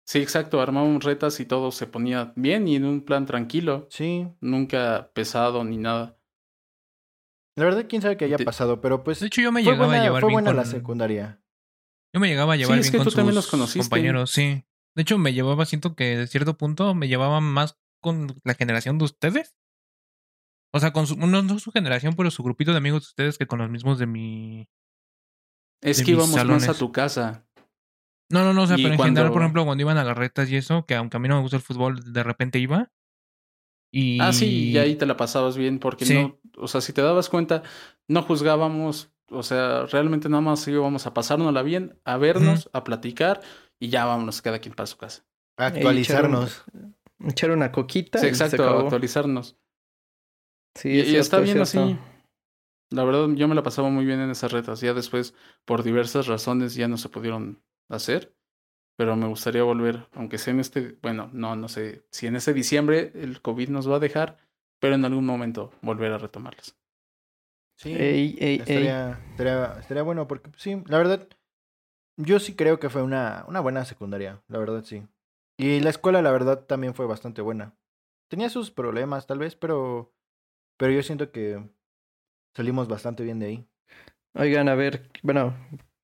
[0.03, 3.87] Sí, exacto, armábamos retas y todo se ponía bien y en un plan tranquilo.
[3.89, 6.17] Sí, Nunca pesado ni nada.
[7.59, 9.85] La verdad, quién sabe qué haya De- pasado, pero pues De hecho, yo me llegaba
[9.85, 10.57] buena, a llevar fue bien buena con...
[10.57, 11.41] la secundaria.
[12.13, 13.79] Yo me llegaba a llevar es bien que con tú también los conociste.
[13.79, 14.65] compañeros, sí.
[14.95, 18.97] De hecho, me llevaba, siento que de cierto punto me llevaba más con la generación
[18.97, 19.55] de ustedes.
[20.73, 23.37] O sea, con su, no, no su generación, pero su grupito de amigos de ustedes
[23.37, 24.69] que con los mismos de mi...
[25.81, 27.45] Es De que íbamos más a tu casa.
[28.31, 30.49] No, no, no, o sea, pero en general, por ejemplo, cuando iban a las retas
[30.51, 32.91] y eso, que aunque a mí no me gusta el fútbol, de repente iba.
[33.91, 34.19] Y...
[34.21, 36.13] Ah, sí, y ahí te la pasabas bien porque Sí.
[36.15, 37.63] no, o sea, si te dabas cuenta,
[38.07, 43.41] no juzgábamos, o sea, realmente nada más íbamos a pasárnosla bien, a vernos, a platicar
[43.79, 45.25] y ya vámonos cada quien para su casa.
[45.57, 46.63] Actualizarnos.
[47.27, 48.19] Echar una coquita.
[48.19, 48.79] Sí, y se exacto, acabó.
[48.81, 49.57] actualizarnos.
[50.75, 51.97] Sí, y es y está es bien así.
[52.91, 54.81] La verdad, yo me la pasaba muy bien en esas retas.
[54.81, 55.35] Ya después,
[55.65, 58.35] por diversas razones, ya no se pudieron hacer.
[58.99, 62.51] Pero me gustaría volver, aunque sea en este, bueno, no, no sé si en este
[62.51, 64.39] diciembre el COVID nos va a dejar,
[64.81, 66.75] pero en algún momento volver a retomarlas.
[67.77, 68.59] Sí, Ey, ey, ey.
[68.59, 71.29] estaría, estaría, estaría bueno porque pues, sí, la verdad,
[72.17, 75.07] yo sí creo que fue una, una buena secundaria, la verdad sí.
[75.57, 77.77] Y la escuela, la verdad, también fue bastante buena.
[78.29, 80.11] Tenía sus problemas, tal vez, pero,
[80.75, 81.63] pero yo siento que
[82.53, 83.67] salimos bastante bien de ahí.
[84.33, 85.55] Oigan, a ver, bueno,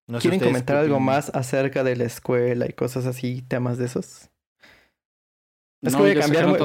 [0.07, 3.85] No sé ¿quieren comentar algo más acerca de la escuela y cosas así, temas de
[3.85, 4.29] esos?
[5.81, 6.59] Es No, que voy a cambiar, muy-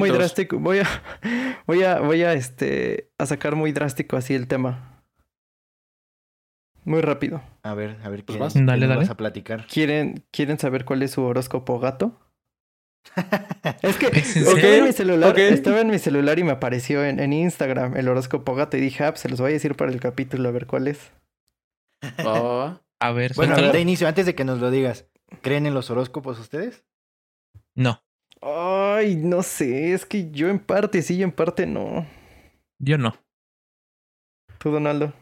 [0.00, 0.58] voy a drástico.
[0.58, 0.86] Voy a,
[1.66, 5.02] voy a, voy a, este, a sacar muy drástico así el tema.
[6.84, 7.42] Muy rápido.
[7.64, 8.54] A ver, a ver qué, Pues vas.
[8.54, 8.96] Dale, nos dale.
[9.00, 9.66] vas a platicar.
[9.66, 12.20] ¿Quieren, ¿Quieren saber cuál es su horóscopo gato?
[13.82, 15.38] Es que ¿Es en estaba, en mi celular, Ok.
[15.38, 19.04] estaba en mi celular y me apareció en, en Instagram el horóscopo gato y dije,
[19.04, 21.10] ah, pues se los voy a decir para el capítulo a ver cuál es.
[22.24, 22.82] Va, va, va.
[23.00, 23.72] A ver, Bueno, suéltalo.
[23.72, 25.06] de inicio, antes de que nos lo digas,
[25.42, 26.84] ¿creen en los horóscopos ustedes?
[27.74, 28.02] No,
[28.40, 32.06] Ay, no sé, es que yo en parte sí y en parte no.
[32.78, 33.14] yo no.
[34.58, 35.12] Tú, Donaldo.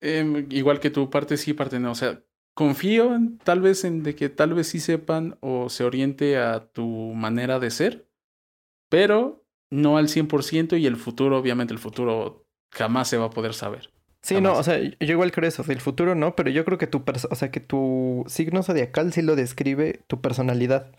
[0.00, 1.92] Em, igual que tu parte sí, parte no.
[1.92, 2.22] O sea,
[2.54, 6.66] confío en, tal vez en de que tal vez sí sepan o se oriente a
[6.72, 8.10] tu manera de ser,
[8.90, 13.54] pero no al 100% y el futuro, obviamente el futuro jamás se va a poder
[13.54, 13.91] saber.
[14.22, 14.52] Sí, Jamás.
[14.52, 17.02] no, o sea, yo igual creo eso, el futuro no, pero yo creo que tu,
[17.30, 20.92] o sea, que tu signo zodiacal sí lo describe tu personalidad.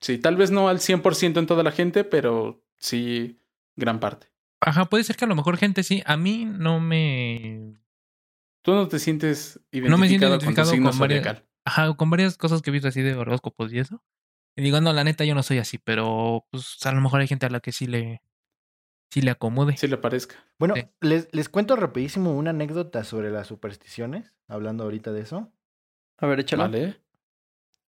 [0.00, 3.38] Sí, tal vez no al 100% en toda la gente, pero sí
[3.76, 4.28] gran parte.
[4.60, 6.02] Ajá, puede ser que a lo mejor gente sí.
[6.06, 7.74] A mí no me.
[8.62, 11.46] Tú no te sientes identificado, No me siento con tu signo con varias- zodiacal.
[11.64, 14.02] Ajá, con varias cosas que he visto así de horóscopos y eso.
[14.56, 17.28] Y digo, no, la neta yo no soy así, pero pues a lo mejor hay
[17.28, 18.22] gente a la que sí le.
[19.12, 19.76] Sí le acomode.
[19.76, 20.36] Si le parezca.
[20.58, 20.84] Bueno, Sí.
[21.02, 25.50] les, les cuento rapidísimo una anécdota sobre las supersticiones, hablando ahorita de eso.
[26.16, 26.64] A ver, échala.
[26.64, 26.96] Vale.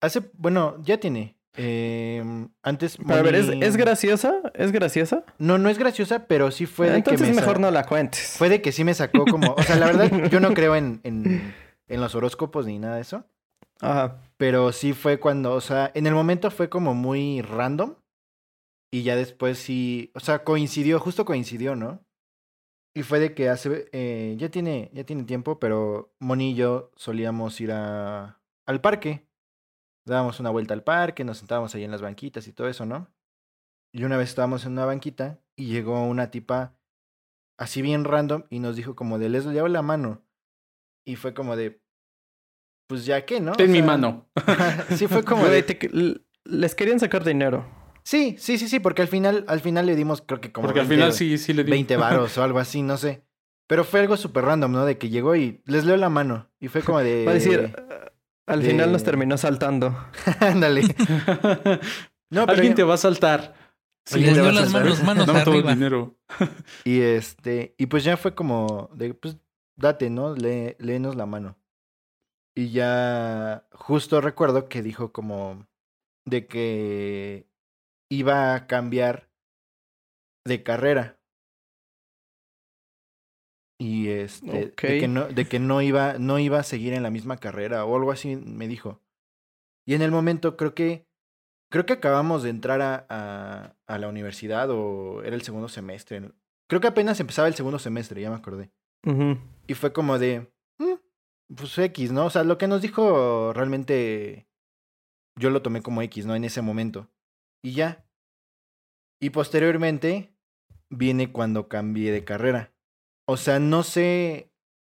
[0.02, 1.36] Hace, bueno, ya tiene.
[1.56, 2.22] eh,
[2.62, 2.98] antes.
[2.98, 4.34] Pero a ver, ¿es, ¿es graciosa?
[4.54, 5.24] ¿Es graciosa?
[5.38, 7.84] No, no es graciosa, pero sí fue de Entonces que me mejor sa- no la
[7.86, 8.34] cuentes.
[8.36, 9.54] Fue de que sí me sacó como.
[9.54, 11.54] O sea, la verdad, yo no creo en, en,
[11.88, 13.24] en los horóscopos ni nada de eso.
[13.80, 14.18] Ajá.
[14.36, 17.94] Pero sí fue cuando, o sea, en el momento fue como muy random.
[18.94, 22.04] Y ya después sí, o sea, coincidió, justo coincidió, ¿no?
[22.96, 26.92] Y fue de que hace, eh, ya tiene, ya tiene tiempo, pero Moni y yo
[26.94, 29.26] solíamos ir a, al parque.
[30.06, 33.12] Dábamos una vuelta al parque, nos sentábamos ahí en las banquitas y todo eso, ¿no?
[33.92, 36.76] Y una vez estábamos en una banquita y llegó una tipa
[37.58, 40.22] así bien random y nos dijo como de, les llevo la mano.
[41.04, 41.82] Y fue como de,
[42.88, 43.52] pues ya que, ¿no?
[43.52, 44.28] O Ten mi mano.
[44.96, 45.90] sí fue como de, te-
[46.44, 47.66] les querían sacar dinero.
[48.04, 50.80] Sí, sí, sí, sí, porque al final, al final le dimos, creo que como Porque
[50.80, 51.70] al 20, final sí, sí le di.
[51.70, 53.24] 20 varos o algo así, no sé.
[53.66, 54.84] Pero fue algo súper random, ¿no?
[54.84, 56.50] De que llegó y les leo la mano.
[56.60, 57.24] Y fue como de.
[57.24, 58.12] Va a decir, "Ah,
[58.46, 59.96] al de- final nos terminó saltando.
[60.40, 60.82] Ándale.
[62.30, 62.56] No, pero.
[62.56, 63.54] Alguien te va a saltar.
[64.06, 65.74] Sí, les dio las manos, manos Dame todo el arriba.
[65.74, 66.16] dinero.
[66.84, 67.74] Y este.
[67.78, 69.36] Y pues ya fue como de, pues,
[69.76, 70.34] date, ¿no?
[70.34, 71.56] Lee, léenos la mano.
[72.54, 73.66] Y ya.
[73.72, 75.66] Justo recuerdo que dijo como.
[76.26, 77.46] De que.
[78.14, 79.28] Iba a cambiar.
[80.46, 81.18] De carrera.
[83.80, 84.50] Y este.
[84.50, 84.80] De Ok.
[85.00, 87.84] que no, de que no iba, no iba a seguir en la misma carrera.
[87.84, 89.00] O algo así me dijo.
[89.86, 91.06] Y en el momento creo que.
[91.72, 96.30] Creo que acabamos de entrar a, a, a la universidad o era el segundo semestre.
[96.68, 98.70] Creo que apenas empezaba el segundo semestre, ya me acordé.
[99.66, 100.94] Y fue como de, "Mm,
[101.56, 102.26] pues X, ¿no?
[102.26, 104.46] O sea, lo que nos dijo realmente
[105.36, 106.36] yo lo tomé como X, ¿no?
[106.36, 107.10] En ese momento.
[107.64, 108.03] Y ya.
[109.24, 110.34] Y posteriormente
[110.90, 112.74] viene cuando cambié de carrera.
[113.26, 114.52] O sea, no sé,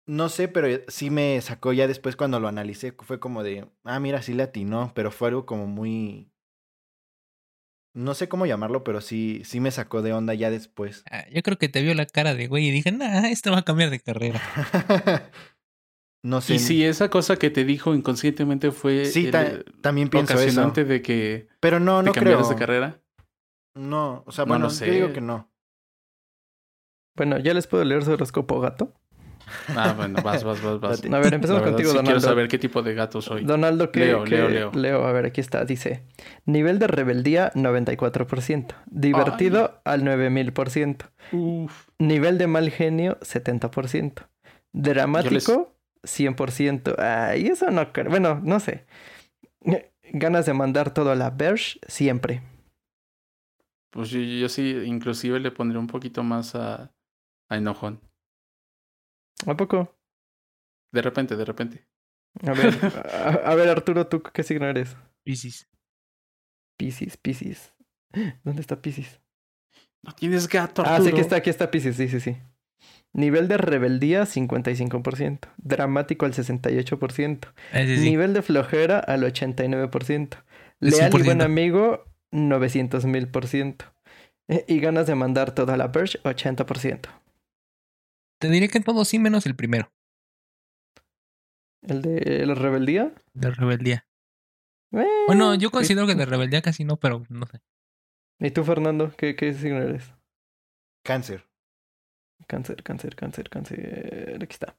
[0.06, 2.92] no sé, pero sí me sacó ya después cuando lo analicé.
[2.92, 6.30] Fue como de, ah, mira, sí le atinó, pero fue algo como muy...
[7.94, 11.04] No sé cómo llamarlo, pero sí, sí me sacó de onda ya después.
[11.10, 13.60] Ah, Yo creo que te vio la cara de güey y dije, nah, este va
[13.60, 14.42] a cambiar de carrera.
[16.22, 16.56] no sé.
[16.56, 20.70] Y si esa cosa que te dijo inconscientemente fue Sí, el, ta- también pienso eso.
[20.70, 22.24] de que Pero no, te no creo.
[22.24, 23.02] cambiaras de carrera.
[23.78, 24.90] No, o sea, No bueno, lo yo sé.
[24.90, 25.50] digo que no.
[27.16, 28.92] Bueno, ¿ya les puedo leer su horóscopo gato?
[29.74, 31.04] Ah, bueno, vas, vas, vas, vas.
[31.12, 32.20] A ver, empezamos verdad, contigo, sí quiero Donaldo.
[32.28, 33.44] saber qué tipo de gato soy.
[33.44, 34.00] Donaldo, ¿qué?
[34.00, 35.04] Leo, qué- Leo, Leo.
[35.06, 36.04] a ver, aquí está, dice.
[36.44, 38.74] Nivel de rebeldía, 94%.
[38.86, 41.10] Divertido, al 9000%.
[41.32, 41.88] Uf.
[41.98, 44.28] Nivel de mal genio, 70%.
[44.72, 45.74] Dramático,
[46.04, 46.94] 100%.
[46.98, 48.10] Ay, eso no creo.
[48.10, 48.84] Bueno, no sé.
[50.12, 52.42] Ganas de mandar todo a la Verge, siempre.
[53.91, 56.93] Pues yo, yo sí, inclusive le pondré un poquito más a,
[57.49, 58.01] a enojón.
[59.47, 59.97] ¿A poco?
[60.93, 61.86] De repente, de repente.
[62.47, 62.74] A ver,
[63.12, 64.97] a, a ver, Arturo, ¿tú qué signo eres?
[65.24, 65.68] Piscis.
[66.78, 67.74] Piscis, Piscis.
[68.45, 69.20] ¿Dónde está Piscis?
[70.03, 70.99] No tienes gato, Arturo.
[70.99, 72.36] Ah, sí, aquí está, aquí está Piscis, sí, sí, sí.
[73.12, 75.49] Nivel de rebeldía, 55%.
[75.57, 77.53] Dramático, al 68%.
[77.72, 78.11] Ese sí.
[78.11, 80.45] Nivel de flojera, al 89%.
[80.80, 81.24] El Leal y 100%.
[81.24, 83.84] buen amigo, 900 mil por ciento.
[84.48, 87.08] Eh, Y ganas de mandar toda la Verge, 80%.
[88.40, 89.90] Te diré que todo sí menos el primero,
[91.82, 94.06] El de la rebeldía, de rebeldía.
[94.92, 97.60] Eh, Bueno, yo ¿y- considero que de rebeldía casi no, pero no sé.
[98.40, 99.12] ¿Y tú, Fernando?
[99.16, 100.12] ¿Qué, qué signo eres?
[101.04, 101.44] Cáncer.
[102.46, 104.38] Cáncer, cáncer, cáncer, cáncer.
[104.42, 104.76] Aquí está.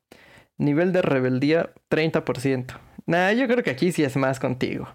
[0.57, 2.79] Nivel de rebeldía, 30%.
[3.05, 4.87] Nah, yo creo que aquí sí es más contigo.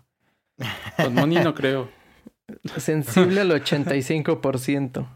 [0.97, 1.91] Con Moni no creo.
[2.77, 5.09] Sensible al 85%.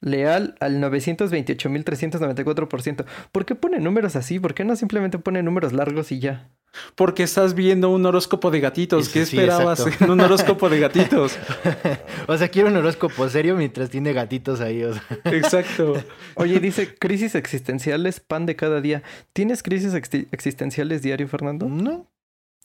[0.00, 3.06] Leal al 928.394%.
[3.32, 4.38] ¿Por qué pone números así?
[4.38, 6.50] ¿Por qué no simplemente pone números largos y ya?
[6.94, 9.08] Porque estás viendo un horóscopo de gatitos.
[9.08, 11.38] ¿Qué Sí, esperabas en un horóscopo de gatitos?
[12.28, 14.82] o sea, quiero un horóscopo serio mientras tiene gatitos ahí.
[14.84, 15.02] O sea.
[15.24, 15.94] Exacto.
[16.34, 19.02] Oye, dice crisis existenciales, pan de cada día.
[19.32, 21.66] ¿Tienes crisis exi- existenciales diario, Fernando?
[21.70, 22.10] No,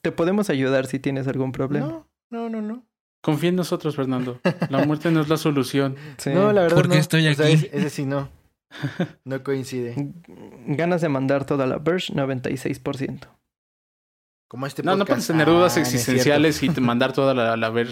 [0.02, 1.88] Te podemos ayudar si tienes algún problema.
[1.88, 2.86] no, no, no, no.
[3.22, 4.40] Confía en nosotros, Fernando.
[4.70, 5.96] La muerte no es la solución.
[6.18, 6.32] Sí.
[6.32, 7.00] No, la verdad ¿Por qué no.
[7.02, 7.54] estoy O sea, aquí?
[7.56, 8.30] ese, ese sí no.
[9.26, 9.96] No coincide.
[10.68, 13.28] Ganas de mandar toda la Verge, 96%.
[14.48, 17.70] Como este No, no puedes tener dudas Ah, existenciales y te mandar toda la, la
[17.70, 17.90] ver.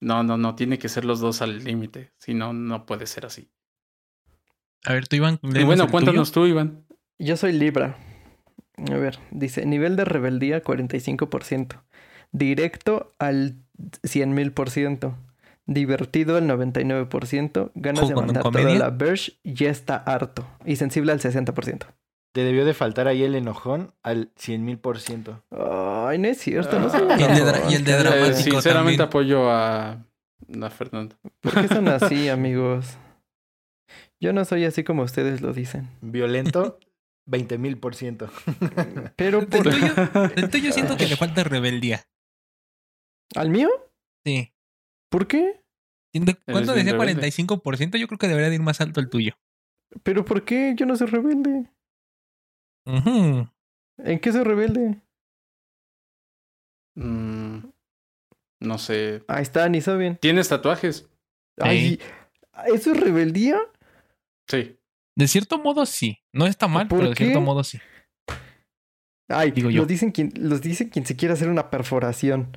[0.00, 0.54] No, no, no.
[0.54, 2.12] Tiene que ser los dos al límite.
[2.18, 3.50] Si no, no puede ser así.
[4.84, 5.38] A ver, tú, Iván.
[5.42, 6.44] Y bueno, cuéntanos tuyo.
[6.46, 6.84] tú, Iván.
[7.18, 7.96] Yo soy Libra.
[8.90, 11.82] A ver, dice, nivel de rebeldía 45%.
[12.30, 13.56] Directo al
[14.02, 15.14] 100.000%.
[15.66, 17.70] Divertido al 99%.
[17.74, 20.46] Ganas ¿Ojo, de con mandar toda la Verge, ya está harto.
[20.64, 21.86] Y sensible al 60%.
[22.32, 25.42] Te debió de faltar ahí el enojón al cien mil por ciento.
[25.50, 28.34] Ay, no es cierto, no soy Y el de dra- y el de dramático Eh,
[28.34, 29.00] sinceramente también.
[29.02, 29.90] apoyo a,
[30.62, 31.16] a Fernando.
[31.40, 32.96] ¿Por qué son así, amigos?
[34.20, 35.88] Yo no soy así como ustedes lo dicen.
[36.00, 36.78] Violento,
[37.26, 38.28] veinte mil por ciento.
[39.16, 39.62] Pero Del por...
[39.64, 39.94] tuyo,
[40.36, 42.04] del tuyo siento que le falta rebeldía.
[43.34, 43.68] ¿Al mío?
[44.24, 44.52] Sí.
[45.10, 45.60] ¿Por qué?
[46.46, 47.28] ¿Cuánto decía rebelde.
[47.28, 47.96] 45%?
[47.98, 49.34] Yo creo que debería de ir más alto el tuyo.
[50.02, 50.74] ¿Pero por qué?
[50.76, 51.70] Yo no soy rebelde.
[52.86, 53.48] Ujú.
[53.98, 55.00] ¿En qué soy rebelde?
[56.94, 57.58] Mm,
[58.60, 59.22] no sé.
[59.28, 60.16] Ahí está, ni saben.
[60.16, 61.08] ¿Tienes tatuajes?
[61.58, 62.00] Ay,
[62.66, 63.60] ¿eso es rebeldía?
[64.48, 64.78] Sí.
[65.16, 66.18] De cierto modo sí.
[66.32, 67.78] No está mal, ¿Por pero de cierto modo sí.
[69.28, 69.82] Ay, Digo yo.
[69.82, 72.56] Los, dicen quien, los dice quien se quiere hacer una perforación.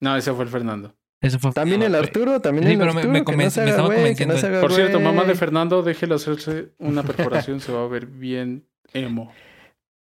[0.00, 0.94] No, ese fue el Fernando.
[1.20, 3.08] Eso fue También el no, Arturo, también Sí, el pero Arturo.
[3.12, 5.00] me que no conven- se me haga estaba güey, que no se haga Por cierto,
[5.00, 5.34] mamá de.
[5.34, 7.60] Fernando, déjelo hacerse una perforación.
[7.60, 9.32] se va a ver bien emo.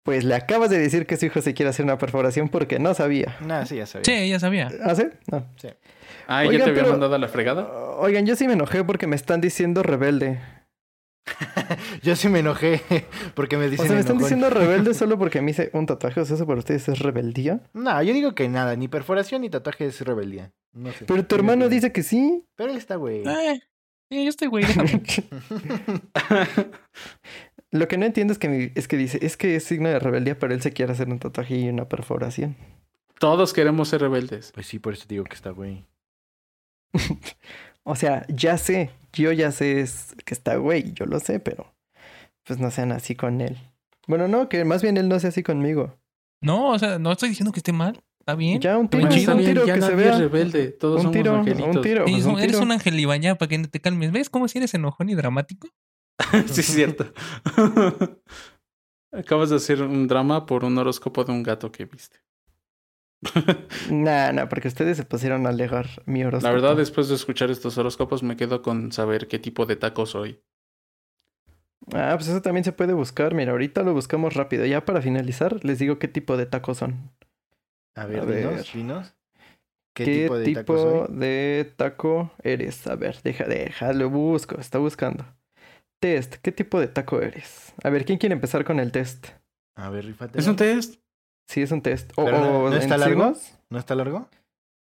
[0.03, 2.93] Pues le acabas de decir que su hijo se quiere hacer una perforación porque no
[2.93, 3.35] sabía.
[3.45, 4.05] Nah, sí, ya sabía.
[4.05, 4.69] Sí, ya sabía.
[4.83, 5.03] ¿Ah, sí?
[5.31, 5.45] No.
[6.27, 7.67] Ah, ¿ya Oigan, te había pero- mandado a la fregada?
[7.97, 10.39] Oigan, yo sí me enojé porque me están diciendo rebelde.
[12.03, 12.81] Yo sí me enojé
[13.35, 14.29] porque me O dicen sea, me están enojón.
[14.39, 16.19] diciendo rebelde solo porque me hice un tatuaje.
[16.21, 17.61] O sea, ¿eso para ustedes es rebeldía?
[17.73, 20.51] No, yo digo que nada, ni perforación ni tatuaje es rebeldía.
[20.73, 21.05] No sé.
[21.05, 22.43] Pero tu hermano dice que sí.
[22.55, 23.23] Pero él está, güey.
[23.27, 23.59] Eh,
[24.09, 25.01] yo estoy güey, déjame.
[27.71, 29.99] Lo que no entiendo es que, mi- es que dice, es que es signo de
[29.99, 32.55] rebeldía, pero él se quiere hacer un tatuaje y una perforación.
[33.19, 34.51] Todos queremos ser rebeldes.
[34.53, 35.85] Pues sí, por eso digo que está, güey.
[37.89, 41.73] O sea, ya sé, yo ya sé es- que está güey, yo lo sé, pero
[42.45, 43.57] pues no sean así con él.
[44.07, 45.97] Bueno, no, que más bien él no sea así conmigo.
[46.41, 48.03] No, o sea, no estoy diciendo que esté mal.
[48.19, 48.59] Está bien.
[48.59, 50.17] Ya un tiro, un tiro ya que se es vea.
[50.17, 50.67] rebelde.
[50.71, 51.45] Todos Un somos tiro, un
[51.81, 52.03] tiro.
[52.03, 52.63] Pues, un eres tiro.
[52.63, 54.11] un ángel Iván, ya, para que te calmes.
[54.11, 55.69] ¿Ves cómo si eres enojón y dramático?
[56.47, 57.05] sí, es cierto.
[59.13, 62.17] Acabas de hacer un drama por un horóscopo de un gato que viste.
[63.91, 66.47] Nah, nah, porque ustedes se pusieron a alegar mi horóscopo.
[66.47, 70.05] La verdad, después de escuchar estos horóscopos, me quedo con saber qué tipo de taco
[70.05, 70.41] soy.
[71.93, 73.33] Ah, pues eso también se puede buscar.
[73.33, 74.65] Mira, ahorita lo buscamos rápido.
[74.65, 77.11] Ya para finalizar, les digo qué tipo de tacos son.
[77.95, 78.67] A ver, A dinos, ver.
[78.73, 79.13] dinos.
[79.93, 81.17] ¿Qué, ¿Qué, tipo de tipo, taco soy?
[81.17, 82.85] de taco eres?
[82.87, 85.25] A ver, deja, deja, lo busco, está buscando.
[85.99, 87.73] Test, ¿qué tipo de taco eres?
[87.83, 89.29] A ver, ¿quién quiere empezar con el test?
[89.75, 90.37] A ver, rifate.
[90.37, 91.01] ¿Es un test?
[91.47, 92.11] Sí, es un test.
[92.17, 93.33] O, no- o ¿no en está largo?
[93.33, 94.29] signos, ¿No está largo?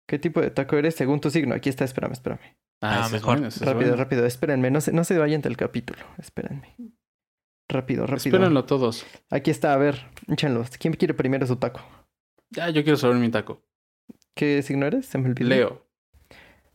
[0.07, 1.55] ¿Qué tipo de taco eres según tu signo?
[1.55, 2.39] Aquí está, espérame, espérame.
[2.81, 3.37] Ah, es mejor.
[3.39, 3.95] bueno, rápido, bueno.
[3.95, 6.75] rápido, espérenme, no se, no se vayan del capítulo, espérenme.
[7.69, 8.17] Rápido, rápido.
[8.17, 9.05] Espérenlo todos.
[9.31, 10.69] Aquí está, a ver, échenlos.
[10.77, 11.81] ¿Quién quiere primero su taco?
[12.51, 13.61] Ya, yo quiero saber mi taco.
[14.35, 15.07] ¿Qué signo eres?
[15.07, 15.49] Se me olvidó.
[15.49, 15.85] Leo.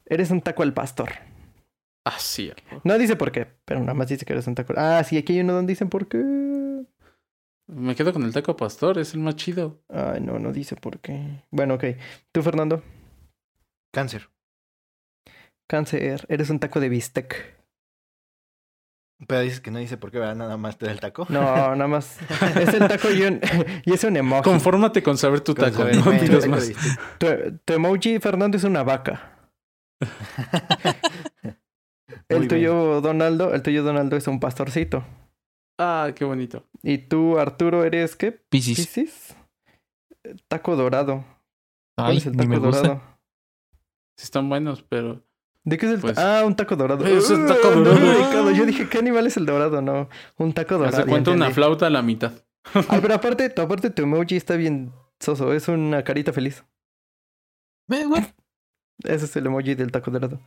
[0.06, 1.10] Eres un taco al pastor.
[2.04, 2.50] Ah, sí.
[2.82, 4.72] No dice por qué, pero nada más dice que eres un taco.
[4.76, 6.18] Ah, sí, aquí hay uno donde dicen por qué.
[7.72, 9.80] Me quedo con el taco pastor, es el más chido.
[9.88, 11.44] Ay, no, no dice por qué.
[11.50, 11.84] Bueno, ok.
[12.32, 12.82] Tú, Fernando,
[13.92, 14.28] Cáncer.
[15.68, 17.58] cáncer, eres un taco de bistec.
[19.26, 20.34] Pero dices que no dice por qué, ¿verdad?
[20.34, 21.26] Nada más te da el taco.
[21.28, 21.40] No,
[21.76, 22.18] nada más.
[22.56, 23.40] Es el taco y, un,
[23.84, 24.42] y es un emoji.
[24.42, 26.72] Confórmate con saber tu Con taco, saber, no más.
[27.18, 27.26] Tu,
[27.64, 29.36] tu emoji, Fernando, es una vaca.
[32.28, 32.48] El Muy bien.
[32.48, 35.04] tuyo, Donaldo, el tuyo, Donaldo, es un pastorcito.
[35.82, 36.64] Ah, qué bonito.
[36.82, 38.32] Y tú, Arturo, eres qué?
[38.32, 38.78] Piscis.
[38.86, 39.34] ¿Piscis?
[40.48, 41.24] Taco dorado.
[41.96, 42.82] ¿Cuál Ay, es el taco me gusta.
[42.82, 43.02] dorado?
[44.16, 45.22] Sí están buenos, pero
[45.64, 46.26] ¿De qué es el Pues- taco?
[46.28, 47.06] Ah, un taco dorado.
[47.06, 48.50] Es un taco Ah, no, dorado.
[48.50, 49.80] Yo dije, ¿qué animal es el dorado?
[49.82, 50.98] No, un taco dorado.
[50.98, 52.32] ya cuenta una flauta a la mitad.
[52.74, 55.52] Ay, pero aparte, tu- aparte tu emoji está bien soso.
[55.54, 56.62] Es una carita feliz.
[57.90, 58.26] Eh, bueno,
[59.02, 60.40] Ese es el emoji del taco dorado.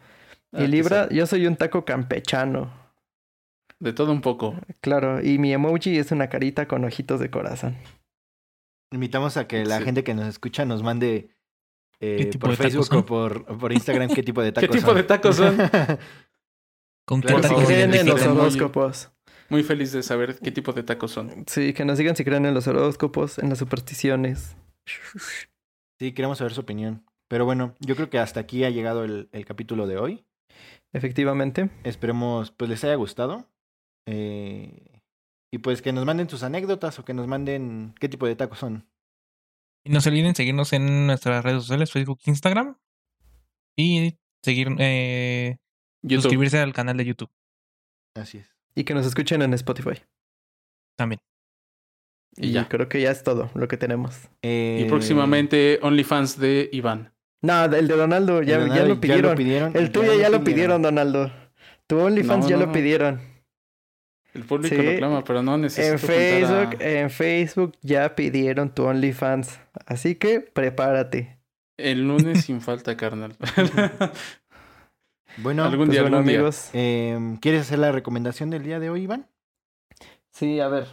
[0.52, 2.72] Ah, y Libra, yo soy un taco campechano.
[3.84, 4.56] De todo un poco.
[4.82, 7.76] Claro, y mi emoji es una carita con ojitos de corazón.
[8.92, 9.84] Invitamos a que la Sí.
[9.86, 11.30] gente que nos escucha nos mande
[12.00, 14.88] eh, ¿Qué tipo por Facebook o por, por Instagram qué tipo de ¿Qué tacos tipo
[14.88, 14.96] son.
[14.98, 15.58] de tacos son?
[17.06, 19.12] ¿con Claro, qué Que por tacos si creen en los identifiquen muy- horóscopos.
[19.50, 21.44] Muy feliz de saber qué tipo de tacos son.
[21.48, 24.56] Sí, que nos digan si creen en los horóscopos, en las supersticiones.
[26.00, 27.06] Sí, queremos saber su opinión.
[27.28, 30.26] Pero bueno, yo creo que hasta aquí ha llegado el, el capítulo de hoy.
[30.94, 31.70] Efectivamente.
[31.84, 33.46] Esperemos pues les haya gustado.
[34.08, 35.02] Eh,
[35.52, 38.60] y pues que nos manden sus anécdotas o que nos manden qué tipo de tacos
[38.60, 38.88] son.
[39.86, 42.78] Y no se olviden seguirnos en nuestras redes sociales, Facebook, Instagram.
[43.78, 45.58] Y seguir, eh,
[46.08, 47.32] suscribirse al canal de YouTube
[48.16, 48.56] Así es.
[48.76, 50.02] Y que nos escuchen en Spotify.
[50.98, 51.20] también.
[52.36, 52.68] Y Y, ya.
[52.70, 54.30] creo que ya es todo lo que tenemos.
[54.42, 57.14] Eh, Y próximamente OnlyFans de Iván.
[57.42, 59.36] No, el de Donaldo, ya, ya lo pidieron.
[59.36, 61.32] pidieron, El tuyo ya lo pidieron, Donaldo.
[61.88, 62.74] Tu OnlyFans No, ya no, lo no.
[62.74, 63.22] pidieron.
[64.34, 64.82] El público Sí.
[64.82, 69.60] lo clama, pero no necesito En Facebook, a- en Facebook ya pidieron tu OnlyFans.
[69.86, 71.38] Así que prepárate.
[71.78, 73.36] El lunes sin falta, carnal.
[75.38, 76.38] Bueno, Algún Pues día, bueno, algún día.
[76.40, 76.70] amigos.
[76.74, 79.28] em, ¿quieres hacer la recomendación del día de hoy, Iván?
[80.32, 80.88] Sí, a ver.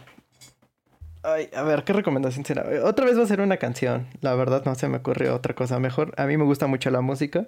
[1.23, 2.65] Ay, a ver, ¿qué recomendación será?
[2.83, 4.07] Otra vez va a ser una canción.
[4.21, 6.13] La verdad no se me ocurrió otra cosa mejor.
[6.17, 7.47] A mí me gusta mucho la música.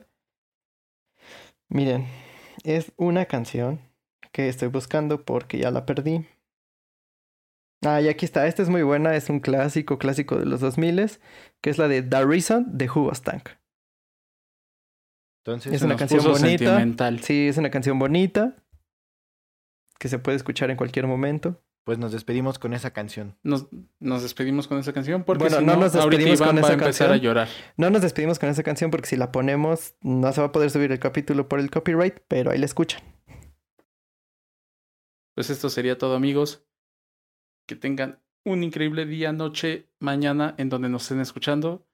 [1.70, 2.06] Miren,
[2.64, 3.80] es una canción
[4.34, 6.26] que estoy buscando porque ya la perdí.
[7.86, 8.48] Ah, y aquí está.
[8.48, 9.16] Esta es muy buena.
[9.16, 11.20] Es un clásico, clásico de los 2000
[11.62, 13.50] que es la de The Reason de Who Was Tank.
[15.46, 16.40] Entonces, Es una canción bonita.
[16.48, 17.20] sentimental.
[17.22, 18.56] Sí, es una canción bonita
[20.00, 21.62] que se puede escuchar en cualquier momento.
[21.86, 23.38] pues nos despedimos con esa canción.
[23.44, 23.68] Nos,
[24.00, 26.56] nos despedimos con esa canción porque Bueno, si no no, nos ahorita despedimos Iván con
[26.56, 27.12] va a esa empezar canción.
[27.12, 27.48] a llorar.
[27.76, 30.70] No nos despedimos con esa canción porque si la ponemos no se va a poder
[30.72, 33.02] subir el capítulo por el copyright, pero ahí la escuchan.
[35.34, 36.64] Pues esto sería todo, amigos.
[37.66, 41.88] Que tengan un increíble día, noche, mañana en donde nos estén escuchando.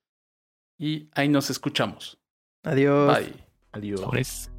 [0.77, 2.19] Y ahí nos escuchamos.
[2.63, 3.17] Adiós.
[3.17, 3.33] Bye.
[3.71, 4.01] Adiós.
[4.01, 4.51] Sobres.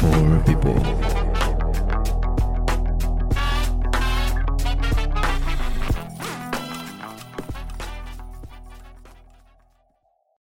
[0.00, 0.89] Four people